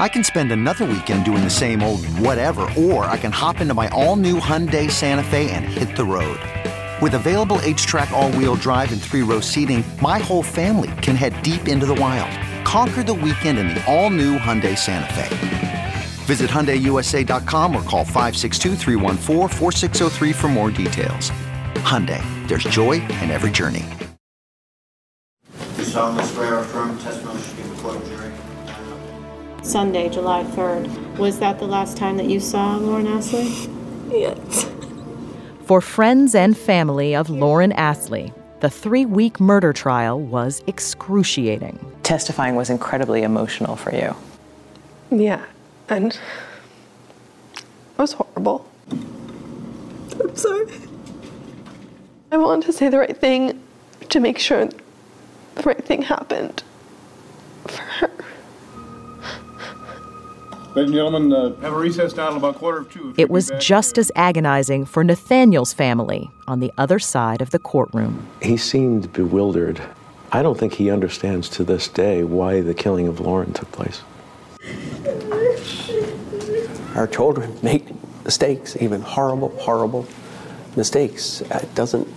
I 0.00 0.08
can 0.08 0.24
spend 0.24 0.50
another 0.50 0.84
weekend 0.84 1.24
doing 1.24 1.44
the 1.44 1.50
same 1.50 1.80
old 1.80 2.04
whatever, 2.18 2.68
or 2.76 3.04
I 3.04 3.16
can 3.16 3.30
hop 3.30 3.60
into 3.60 3.74
my 3.74 3.88
all 3.90 4.16
new 4.16 4.40
Hyundai 4.40 4.90
Santa 4.90 5.22
Fe 5.22 5.50
and 5.50 5.64
hit 5.64 5.96
the 5.96 6.04
road. 6.04 6.40
With 7.00 7.14
available 7.14 7.58
H 7.62 7.86
track, 7.86 8.10
all 8.10 8.30
wheel 8.32 8.56
drive, 8.56 8.92
and 8.92 9.00
three 9.00 9.22
row 9.22 9.40
seating, 9.40 9.84
my 10.02 10.18
whole 10.18 10.42
family 10.42 10.90
can 11.00 11.14
head 11.16 11.40
deep 11.42 11.68
into 11.68 11.86
the 11.86 11.94
wild. 11.94 12.30
Conquer 12.66 13.02
the 13.02 13.14
weekend 13.14 13.58
in 13.58 13.68
the 13.68 13.82
all 13.92 14.10
new 14.10 14.36
Hyundai 14.36 14.76
Santa 14.76 15.12
Fe. 15.14 15.94
Visit 16.24 16.50
HyundaiUSA.com 16.50 17.76
or 17.76 17.82
call 17.82 18.04
562 18.04 18.76
for 20.32 20.48
more 20.48 20.70
details. 20.70 21.30
Hyundai, 21.84 22.22
there's 22.48 22.64
joy 22.64 22.92
in 22.94 23.30
every 23.30 23.50
journey. 23.50 23.84
You 25.76 25.84
solemnly 25.84 26.24
swear 26.24 26.54
or 26.54 26.58
affirm 26.60 26.98
testimony 26.98 27.40
you 27.40 27.56
give 27.56 27.68
before 27.70 27.92
the 27.92 28.08
jury. 28.08 28.32
Sunday, 29.64 30.10
July 30.10 30.44
3rd. 30.44 31.16
Was 31.16 31.38
that 31.38 31.58
the 31.58 31.66
last 31.66 31.96
time 31.96 32.18
that 32.18 32.26
you 32.26 32.38
saw 32.38 32.76
Lauren 32.76 33.06
Astley? 33.06 33.50
Yes. 34.10 34.70
For 35.64 35.80
friends 35.80 36.34
and 36.34 36.56
family 36.56 37.16
of 37.16 37.30
Lauren 37.30 37.72
Astley, 37.72 38.32
the 38.60 38.68
three 38.68 39.06
week 39.06 39.40
murder 39.40 39.72
trial 39.72 40.20
was 40.20 40.62
excruciating. 40.66 41.78
Testifying 42.02 42.56
was 42.56 42.68
incredibly 42.68 43.22
emotional 43.22 43.74
for 43.74 43.94
you. 43.94 44.14
Yeah, 45.10 45.42
and 45.88 46.12
it 47.54 47.98
was 47.98 48.12
horrible. 48.12 48.68
I'm 48.90 50.36
sorry. 50.36 50.66
I 52.30 52.36
wanted 52.36 52.66
to 52.66 52.72
say 52.72 52.90
the 52.90 52.98
right 52.98 53.16
thing 53.16 53.62
to 54.10 54.20
make 54.20 54.38
sure 54.38 54.66
the 54.66 55.62
right 55.62 55.82
thing 55.82 56.02
happened 56.02 56.62
for 57.66 57.82
her. 57.82 58.10
Ladies 60.74 60.90
and 60.90 60.94
gentlemen, 60.96 61.32
uh, 61.32 61.54
have 61.60 61.72
a 61.72 61.76
recess 61.76 62.12
down 62.12 62.36
about 62.36 62.56
quarter 62.56 62.78
of 62.78 62.90
two. 62.90 63.14
It 63.16 63.30
was 63.30 63.52
just 63.60 63.96
as 63.96 64.10
agonizing 64.16 64.86
for 64.86 65.04
Nathaniel's 65.04 65.72
family 65.72 66.32
on 66.48 66.58
the 66.58 66.72
other 66.76 66.98
side 66.98 67.40
of 67.40 67.50
the 67.50 67.60
courtroom. 67.60 68.26
He 68.42 68.56
seemed 68.56 69.12
bewildered. 69.12 69.80
I 70.32 70.42
don't 70.42 70.58
think 70.58 70.72
he 70.72 70.90
understands 70.90 71.48
to 71.50 71.62
this 71.62 71.86
day 71.86 72.24
why 72.24 72.60
the 72.60 72.74
killing 72.74 73.06
of 73.06 73.20
Lauren 73.20 73.52
took 73.52 73.70
place. 73.70 74.02
Our 76.96 77.06
children 77.06 77.56
make 77.62 77.84
mistakes, 78.24 78.76
even 78.80 79.00
horrible, 79.00 79.50
horrible 79.60 80.08
mistakes. 80.74 81.40
It 81.42 81.72
doesn't 81.76 82.08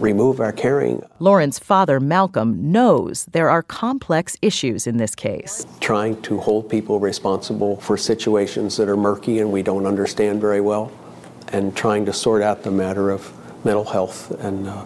remove 0.00 0.40
our 0.40 0.52
caring. 0.52 1.02
Lauren's 1.18 1.58
father, 1.58 2.00
Malcolm, 2.00 2.72
knows 2.72 3.26
there 3.32 3.50
are 3.50 3.62
complex 3.62 4.36
issues 4.42 4.86
in 4.86 4.96
this 4.96 5.14
case. 5.14 5.66
Trying 5.80 6.20
to 6.22 6.38
hold 6.38 6.68
people 6.68 7.00
responsible 7.00 7.76
for 7.80 7.96
situations 7.96 8.76
that 8.76 8.88
are 8.88 8.96
murky 8.96 9.38
and 9.38 9.52
we 9.52 9.62
don't 9.62 9.86
understand 9.86 10.40
very 10.40 10.60
well, 10.60 10.92
and 11.48 11.76
trying 11.76 12.06
to 12.06 12.12
sort 12.12 12.42
out 12.42 12.62
the 12.62 12.70
matter 12.70 13.10
of 13.10 13.32
mental 13.64 13.84
health 13.84 14.30
and 14.42 14.68
uh, 14.68 14.84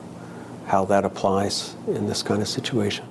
how 0.66 0.84
that 0.84 1.04
applies 1.04 1.76
in 1.86 2.06
this 2.06 2.22
kind 2.22 2.42
of 2.42 2.48
situation. 2.48 3.06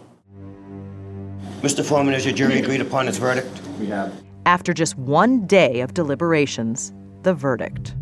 Mr. 1.62 1.84
Foreman, 1.84 2.14
has 2.14 2.26
your 2.26 2.36
jury 2.36 2.60
agreed 2.60 2.82
upon 2.82 3.08
its 3.08 3.18
verdict? 3.18 3.62
We 3.80 3.88
have. 3.88 4.14
After 4.46 4.74
just 4.74 4.96
one 4.98 5.48
day 5.48 5.80
of 5.80 5.94
deliberations, 5.96 6.94
the 7.24 7.34
verdict. 7.34 7.96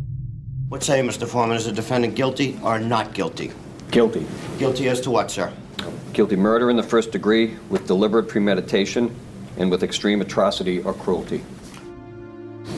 What 0.67 0.83
say, 0.83 1.01
Mr. 1.01 1.27
Foreman? 1.27 1.55
Is 1.55 1.65
the 1.65 1.71
defendant 1.71 2.15
guilty 2.15 2.59
or 2.63 2.79
not 2.79 3.13
guilty? 3.13 3.53
Guilty. 3.93 4.25
Guilty 4.57 4.89
as 4.89 4.99
to 5.01 5.11
what, 5.11 5.29
sir? 5.29 5.53
Guilty 6.13 6.35
murder 6.35 6.71
in 6.71 6.77
the 6.77 6.81
first 6.81 7.11
degree 7.11 7.55
with 7.69 7.85
deliberate 7.85 8.27
premeditation 8.27 9.15
and 9.57 9.69
with 9.69 9.83
extreme 9.83 10.19
atrocity 10.19 10.81
or 10.81 10.95
cruelty. 10.95 11.43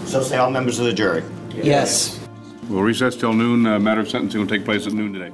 So 0.03 0.21
say 0.21 0.35
all 0.35 0.51
members 0.51 0.77
of 0.77 0.85
the 0.85 0.91
jury. 0.91 1.23
Yes. 1.53 2.19
We'll 2.67 2.81
recess 2.81 3.15
till 3.15 3.31
noon. 3.31 3.65
Uh, 3.65 3.79
matter 3.79 4.01
of 4.01 4.09
sentencing 4.09 4.41
will 4.41 4.47
take 4.47 4.65
place 4.65 4.87
at 4.87 4.91
noon 4.91 5.13
today. 5.13 5.31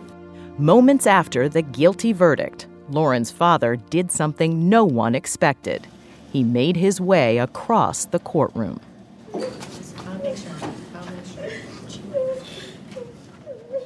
Moments 0.60 1.08
after 1.08 1.50
the 1.50 1.64
guilty 1.64 2.14
verdict, 2.14 2.68
Lauren's 2.90 3.32
father 3.32 3.76
did 3.76 4.12
something 4.12 4.70
no 4.70 4.86
one 4.86 5.16
expected. 5.16 5.88
He 6.32 6.44
made 6.44 6.76
his 6.76 7.02
way 7.02 7.40
across 7.40 8.06
the 8.06 8.20
courtroom. 8.20 8.80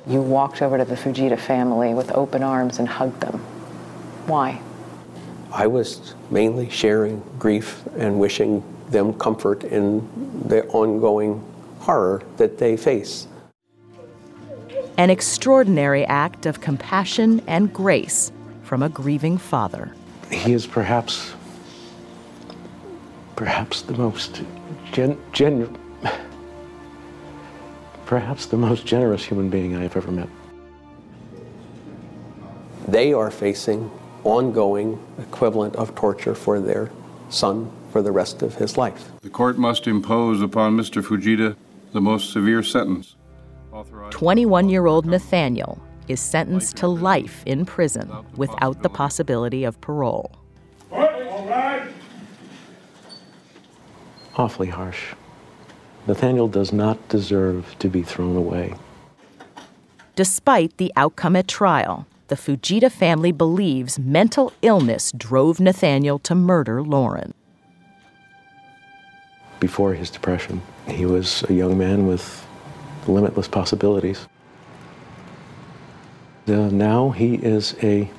You 0.08 0.22
walked 0.22 0.62
over 0.62 0.78
to 0.78 0.86
the 0.86 0.96
Fujita 0.96 1.38
family 1.38 1.94
with 1.94 2.12
open 2.12 2.44
arms 2.44 2.78
and 2.80 2.88
hugged 2.88 3.22
them. 3.22 3.40
Why? 4.28 4.62
I 5.52 5.68
was 5.68 6.14
mainly 6.30 6.70
sharing 6.70 7.24
grief 7.40 7.84
and 7.98 8.20
wishing 8.20 8.64
them 8.90 9.14
comfort 9.14 9.64
in 9.64 10.08
the 10.48 10.66
ongoing 10.68 11.44
horror 11.80 12.22
that 12.38 12.58
they 12.58 12.78
face. 12.78 13.28
An 14.98 15.10
extraordinary 15.10 16.06
act 16.06 16.46
of 16.46 16.62
compassion 16.62 17.42
and 17.48 17.74
grace 17.74 18.32
from 18.64 18.84
a 18.84 18.90
grieving 18.90 19.38
father. 19.38 19.94
He 20.32 20.54
is 20.54 20.68
perhaps, 20.68 21.34
perhaps 23.36 23.82
the 23.82 23.94
most 23.94 24.44
gen, 24.92 25.18
gen, 25.34 25.78
perhaps 28.06 28.46
the 28.46 28.58
most 28.58 28.86
generous 28.86 29.24
human 29.24 29.50
being 29.50 29.76
I 29.76 29.82
have 29.82 29.98
ever 29.98 30.12
met. 30.12 30.30
They 32.88 33.14
are 33.14 33.32
facing 33.32 33.90
ongoing 34.24 35.00
equivalent 35.20 35.76
of 35.76 35.96
torture 35.96 36.36
for 36.36 36.60
their 36.60 36.92
son 37.30 37.72
for 37.92 38.02
the 38.02 38.12
rest 38.12 38.42
of 38.42 38.56
his 38.56 38.78
life. 38.78 39.12
The 39.22 39.30
court 39.30 39.58
must 39.58 39.88
impose 39.88 40.42
upon 40.42 40.78
Mr. 40.78 41.04
Fujita 41.04 41.56
the 41.94 42.02
most 42.02 42.32
severe 42.32 42.62
sentence. 42.62 43.16
21 44.12 44.70
year 44.70 44.86
old 44.86 45.06
Nathaniel 45.06 45.82
is 46.08 46.20
sentenced 46.20 46.78
to 46.78 46.88
life 46.88 47.44
in 47.46 47.66
prison 47.66 48.12
without 48.36 48.84
the 48.84 48.90
possibility 48.90 49.64
of 49.64 49.80
parole. 49.82 50.32
Awfully 54.38 54.68
harsh. 54.68 55.14
Nathaniel 56.08 56.48
does 56.48 56.72
not 56.72 57.10
deserve 57.10 57.76
to 57.80 57.90
be 57.90 58.04
thrown 58.04 58.36
away. 58.36 58.76
Despite 60.16 60.78
the 60.78 60.94
outcome 60.96 61.36
at 61.36 61.48
trial, 61.48 62.08
the 62.28 62.36
Fujita 62.36 62.92
family 62.92 63.32
believes 63.32 64.00
mental 64.00 64.54
illness 64.62 65.12
drove 65.16 65.60
Nathaniel 65.60 66.20
to 66.20 66.36
murder 66.36 66.82
Lauren. 66.82 67.34
Before 69.60 69.94
his 69.94 70.10
depression, 70.10 70.62
he 70.88 71.06
was 71.06 71.44
a 71.50 71.54
young 71.54 71.78
man 71.78 72.08
with 72.08 72.46
limitless 73.08 73.48
possibilities. 73.48 74.28
Uh, 76.48 76.70
now 76.70 77.10
he 77.10 77.36
is 77.36 77.76
a 77.82 78.10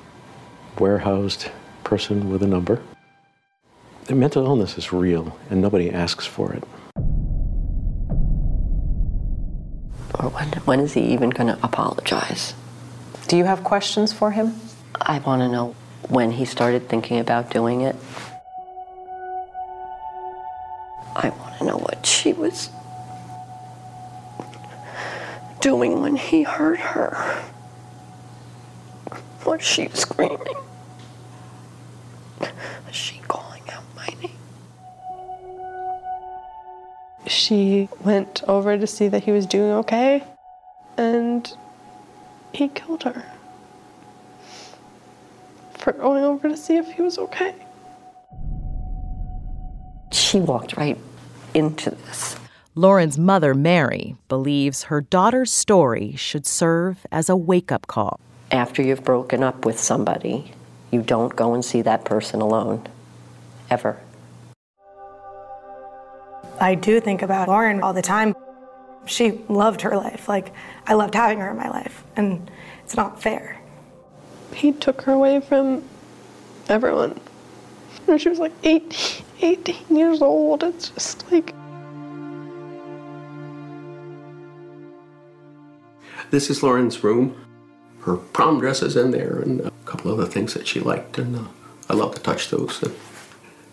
warehoused 0.79 1.51
person 1.85 2.31
with 2.31 2.43
a 2.43 2.47
number. 2.47 2.83
The 4.07 4.15
mental 4.15 4.45
illness 4.45 4.77
is 4.77 4.93
real, 4.93 5.37
and 5.51 5.61
nobody 5.61 5.91
asks 5.91 6.27
for 6.27 6.53
it. 6.53 6.63
Or 10.15 10.31
when, 10.31 10.49
when 10.65 10.81
is 10.81 10.95
he 10.95 11.03
even 11.13 11.31
going 11.31 11.49
to 11.49 11.59
apologize? 11.63 12.55
Do 13.29 13.37
you 13.37 13.45
have 13.45 13.65
questions 13.65 14.13
for 14.13 14.31
him? 14.31 14.55
I 15.01 15.19
want 15.19 15.43
to 15.43 15.49
know 15.49 15.75
when 16.09 16.31
he 16.31 16.45
started 16.45 16.89
thinking 16.89 17.19
about 17.19 17.51
doing 17.51 17.81
it. 17.83 17.97
I 21.15 21.31
want 21.31 21.59
to 21.59 21.65
know 21.65 21.79
what 21.79 22.07
she 22.07 22.33
was 22.33 22.71
doing 25.61 26.01
when 26.01 26.17
he 26.17 26.45
hurt 26.45 26.79
her. 26.79 27.17
What 29.45 29.63
she 29.63 29.89
was 29.89 30.01
screaming. 30.01 30.39
Is 32.89 32.95
she 32.95 33.19
She 37.27 37.89
went 38.05 38.43
over 38.47 38.79
to 38.79 38.87
see 38.87 39.09
that 39.09 39.25
he 39.25 39.33
was 39.33 39.47
doing 39.47 39.71
okay, 39.73 40.23
and 40.97 41.53
he 42.53 42.69
killed 42.69 43.03
her 43.03 43.25
for 45.79 45.93
going 45.93 46.25
over 46.25 46.49
to 46.49 46.57
see 46.57 46.77
if 46.77 46.91
he 46.93 47.03
was 47.03 47.19
okay. 47.19 47.55
She 50.13 50.41
walked 50.41 50.77
right 50.77 50.99
into 51.55 51.91
this. 51.91 52.37
Lauren's 52.75 53.19
mother, 53.19 53.55
Mary, 53.55 54.17
believes 54.29 54.85
her 54.85 55.01
daughter's 55.01 55.53
story 55.53 56.15
should 56.17 56.47
serve 56.47 57.07
as 57.11 57.29
a 57.29 57.37
wake 57.37 57.73
up 57.73 57.87
call. 57.87 58.21
After 58.51 58.83
you've 58.83 59.05
broken 59.05 59.43
up 59.43 59.65
with 59.65 59.79
somebody, 59.79 60.53
you 60.91 61.03
don't 61.03 61.35
go 61.35 61.55
and 61.55 61.65
see 61.65 61.83
that 61.83 62.05
person 62.05 62.41
alone. 62.41 62.87
Ever. 63.71 63.99
I 66.61 66.75
do 66.75 67.01
think 67.01 67.23
about 67.23 67.49
Lauren 67.49 67.83
all 67.83 67.93
the 67.93 68.03
time. 68.03 68.35
She 69.05 69.33
loved 69.49 69.83
her 69.83 69.97
life. 69.97 70.29
Like, 70.29 70.53
I 70.87 70.95
loved 70.95 71.15
having 71.15 71.39
her 71.41 71.51
in 71.51 71.57
my 71.57 71.69
life, 71.69 72.03
and 72.17 72.51
it's 72.83 72.97
not 72.97 73.23
fair. 73.23 73.61
He 74.55 74.73
took 74.73 75.03
her 75.03 75.13
away 75.13 75.41
from 75.41 75.85
everyone. 76.69 77.21
And 78.09 78.21
she 78.21 78.29
was 78.29 78.39
like 78.39 78.53
18, 78.65 79.25
18 79.43 79.97
years 79.97 80.23
old, 80.23 80.63
it's 80.63 80.91
just 80.91 81.31
like. 81.31 81.55
This 86.31 86.51
is 86.51 86.63
Lauren's 86.63 87.05
room. 87.05 87.37
Her 88.01 88.17
prom 88.17 88.61
dress 88.61 88.83
is 88.83 88.97
in 88.97 89.11
there, 89.11 89.41
and 89.41 89.61
a 89.61 89.71
couple 89.85 90.13
other 90.13 90.27
things 90.27 90.55
that 90.55 90.67
she 90.67 90.81
liked, 90.81 91.19
and 91.19 91.37
uh, 91.37 91.45
I 91.89 91.95
love 91.95 92.15
to 92.15 92.23
touch 92.23 92.51
those. 92.51 92.83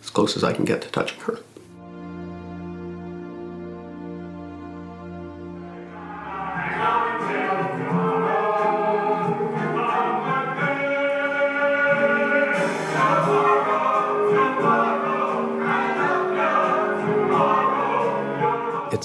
As 0.01 0.09
close 0.09 0.35
as 0.35 0.43
I 0.43 0.53
can 0.53 0.65
get 0.65 0.81
to 0.81 0.89
touching 0.89 1.19
her. 1.21 1.39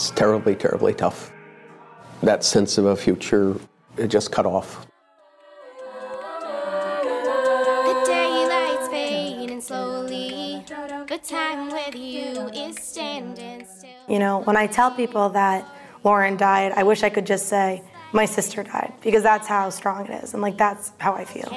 It's 0.08 0.16
terribly, 0.16 0.54
terribly 0.54 0.94
tough. 0.94 1.30
That 2.22 2.42
sense 2.42 2.78
of 2.78 2.86
a 2.86 2.96
future, 2.96 3.56
it 3.98 4.08
just 4.08 4.32
cut 4.32 4.46
off. 4.46 4.86
The 6.40 8.02
daylight's 8.06 8.88
fading 8.88 9.60
slowly. 9.60 10.64
The 10.66 11.20
time 11.22 11.70
with 11.70 11.94
you 11.94 12.48
is 12.54 12.78
standing 12.78 13.66
still. 13.66 13.90
You 14.08 14.18
know, 14.18 14.38
when 14.38 14.56
I 14.56 14.66
tell 14.66 14.90
people 14.90 15.28
that 15.28 15.70
Lauren 16.04 16.38
died, 16.38 16.72
I 16.72 16.84
wish 16.84 17.02
I 17.02 17.10
could 17.10 17.26
just 17.26 17.46
say, 17.48 17.82
my 18.12 18.24
sister 18.24 18.62
died, 18.62 18.94
because 19.02 19.22
that's 19.22 19.46
how 19.46 19.68
strong 19.68 20.06
it 20.06 20.24
is. 20.24 20.32
And 20.32 20.40
like, 20.40 20.56
that's 20.56 20.92
how 20.96 21.12
I 21.12 21.26
feel. 21.26 21.50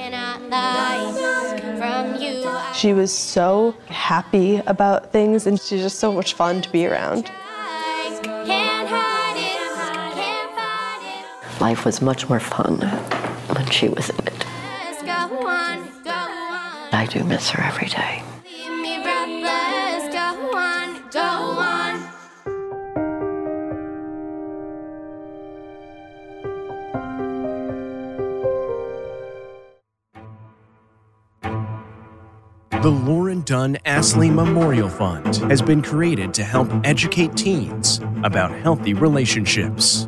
From 1.77 2.21
you. 2.21 2.51
She 2.73 2.91
was 2.91 3.13
so 3.13 3.73
happy 3.87 4.57
about 4.67 5.13
things, 5.13 5.47
and 5.47 5.57
she's 5.57 5.81
just 5.81 5.99
so 5.99 6.11
much 6.11 6.33
fun 6.33 6.61
to 6.61 6.69
be 6.69 6.85
around. 6.85 7.31
Life 11.61 11.85
was 11.85 12.01
much 12.01 12.27
more 12.27 12.39
fun 12.39 12.79
when 12.79 13.69
she 13.69 13.87
was 13.87 14.09
in 14.09 14.17
it. 14.25 14.45
I 16.91 17.07
do 17.07 17.23
miss 17.23 17.51
her 17.51 17.61
every 17.63 17.87
day. 17.87 18.23
The 32.81 32.89
Lauren 32.89 33.41
Dunn 33.41 33.77
Astley 33.85 34.31
Memorial 34.31 34.89
Fund 34.89 35.35
has 35.51 35.61
been 35.61 35.83
created 35.83 36.33
to 36.33 36.43
help 36.43 36.71
educate 36.83 37.37
teens 37.37 37.99
about 38.23 38.51
healthy 38.51 38.95
relationships. 38.95 40.07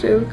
joke. 0.00 0.28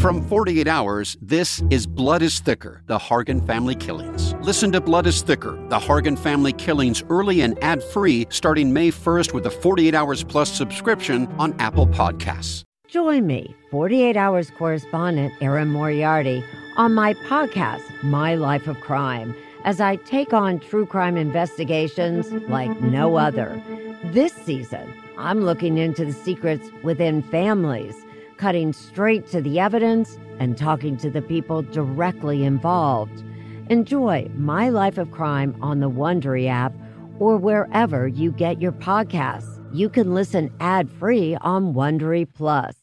From 0.00 0.22
48 0.28 0.66
Hours, 0.66 1.16
this 1.22 1.62
is 1.70 1.86
Blood 1.86 2.22
is 2.22 2.40
Thicker 2.40 2.82
The 2.86 2.98
Hargan 2.98 3.46
Family 3.46 3.74
Killings. 3.74 4.34
Listen 4.40 4.72
to 4.72 4.80
Blood 4.80 5.06
is 5.06 5.22
Thicker 5.22 5.52
The 5.68 5.78
Hargan 5.78 6.18
Family 6.18 6.52
Killings 6.52 7.02
early 7.08 7.40
and 7.42 7.62
ad 7.62 7.82
free 7.82 8.26
starting 8.30 8.72
May 8.72 8.90
1st 8.90 9.32
with 9.32 9.46
a 9.46 9.50
48 9.50 9.94
Hours 9.94 10.24
Plus 10.24 10.50
subscription 10.50 11.26
on 11.38 11.54
Apple 11.60 11.86
Podcasts. 11.86 12.64
Join 12.88 13.26
me, 13.26 13.54
48 13.70 14.16
Hours 14.16 14.50
correspondent 14.50 15.32
Erin 15.40 15.68
Moriarty, 15.68 16.44
on 16.76 16.94
my 16.94 17.14
podcast, 17.14 17.82
My 18.02 18.34
Life 18.34 18.66
of 18.66 18.80
Crime, 18.80 19.34
as 19.64 19.80
I 19.80 19.96
take 19.96 20.32
on 20.32 20.60
true 20.60 20.86
crime 20.86 21.16
investigations 21.16 22.30
like 22.48 22.80
no 22.80 23.16
other. 23.16 23.60
This 24.04 24.32
season, 24.34 24.92
I'm 25.16 25.40
looking 25.40 25.78
into 25.78 26.04
the 26.04 26.12
secrets 26.12 26.68
within 26.82 27.22
families, 27.22 28.03
cutting 28.44 28.74
straight 28.74 29.26
to 29.26 29.40
the 29.40 29.58
evidence 29.58 30.18
and 30.38 30.58
talking 30.58 30.98
to 30.98 31.08
the 31.08 31.22
people 31.22 31.62
directly 31.62 32.44
involved. 32.44 33.24
Enjoy 33.70 34.28
My 34.36 34.68
Life 34.68 34.98
of 34.98 35.10
Crime 35.10 35.56
on 35.62 35.80
the 35.80 35.88
Wondery 35.88 36.46
app 36.46 36.74
or 37.18 37.38
wherever 37.38 38.06
you 38.06 38.30
get 38.32 38.60
your 38.60 38.72
podcasts. 38.72 39.64
You 39.72 39.88
can 39.88 40.12
listen 40.12 40.52
ad-free 40.60 41.36
on 41.36 41.72
Wondery 41.72 42.28
Plus. 42.34 42.76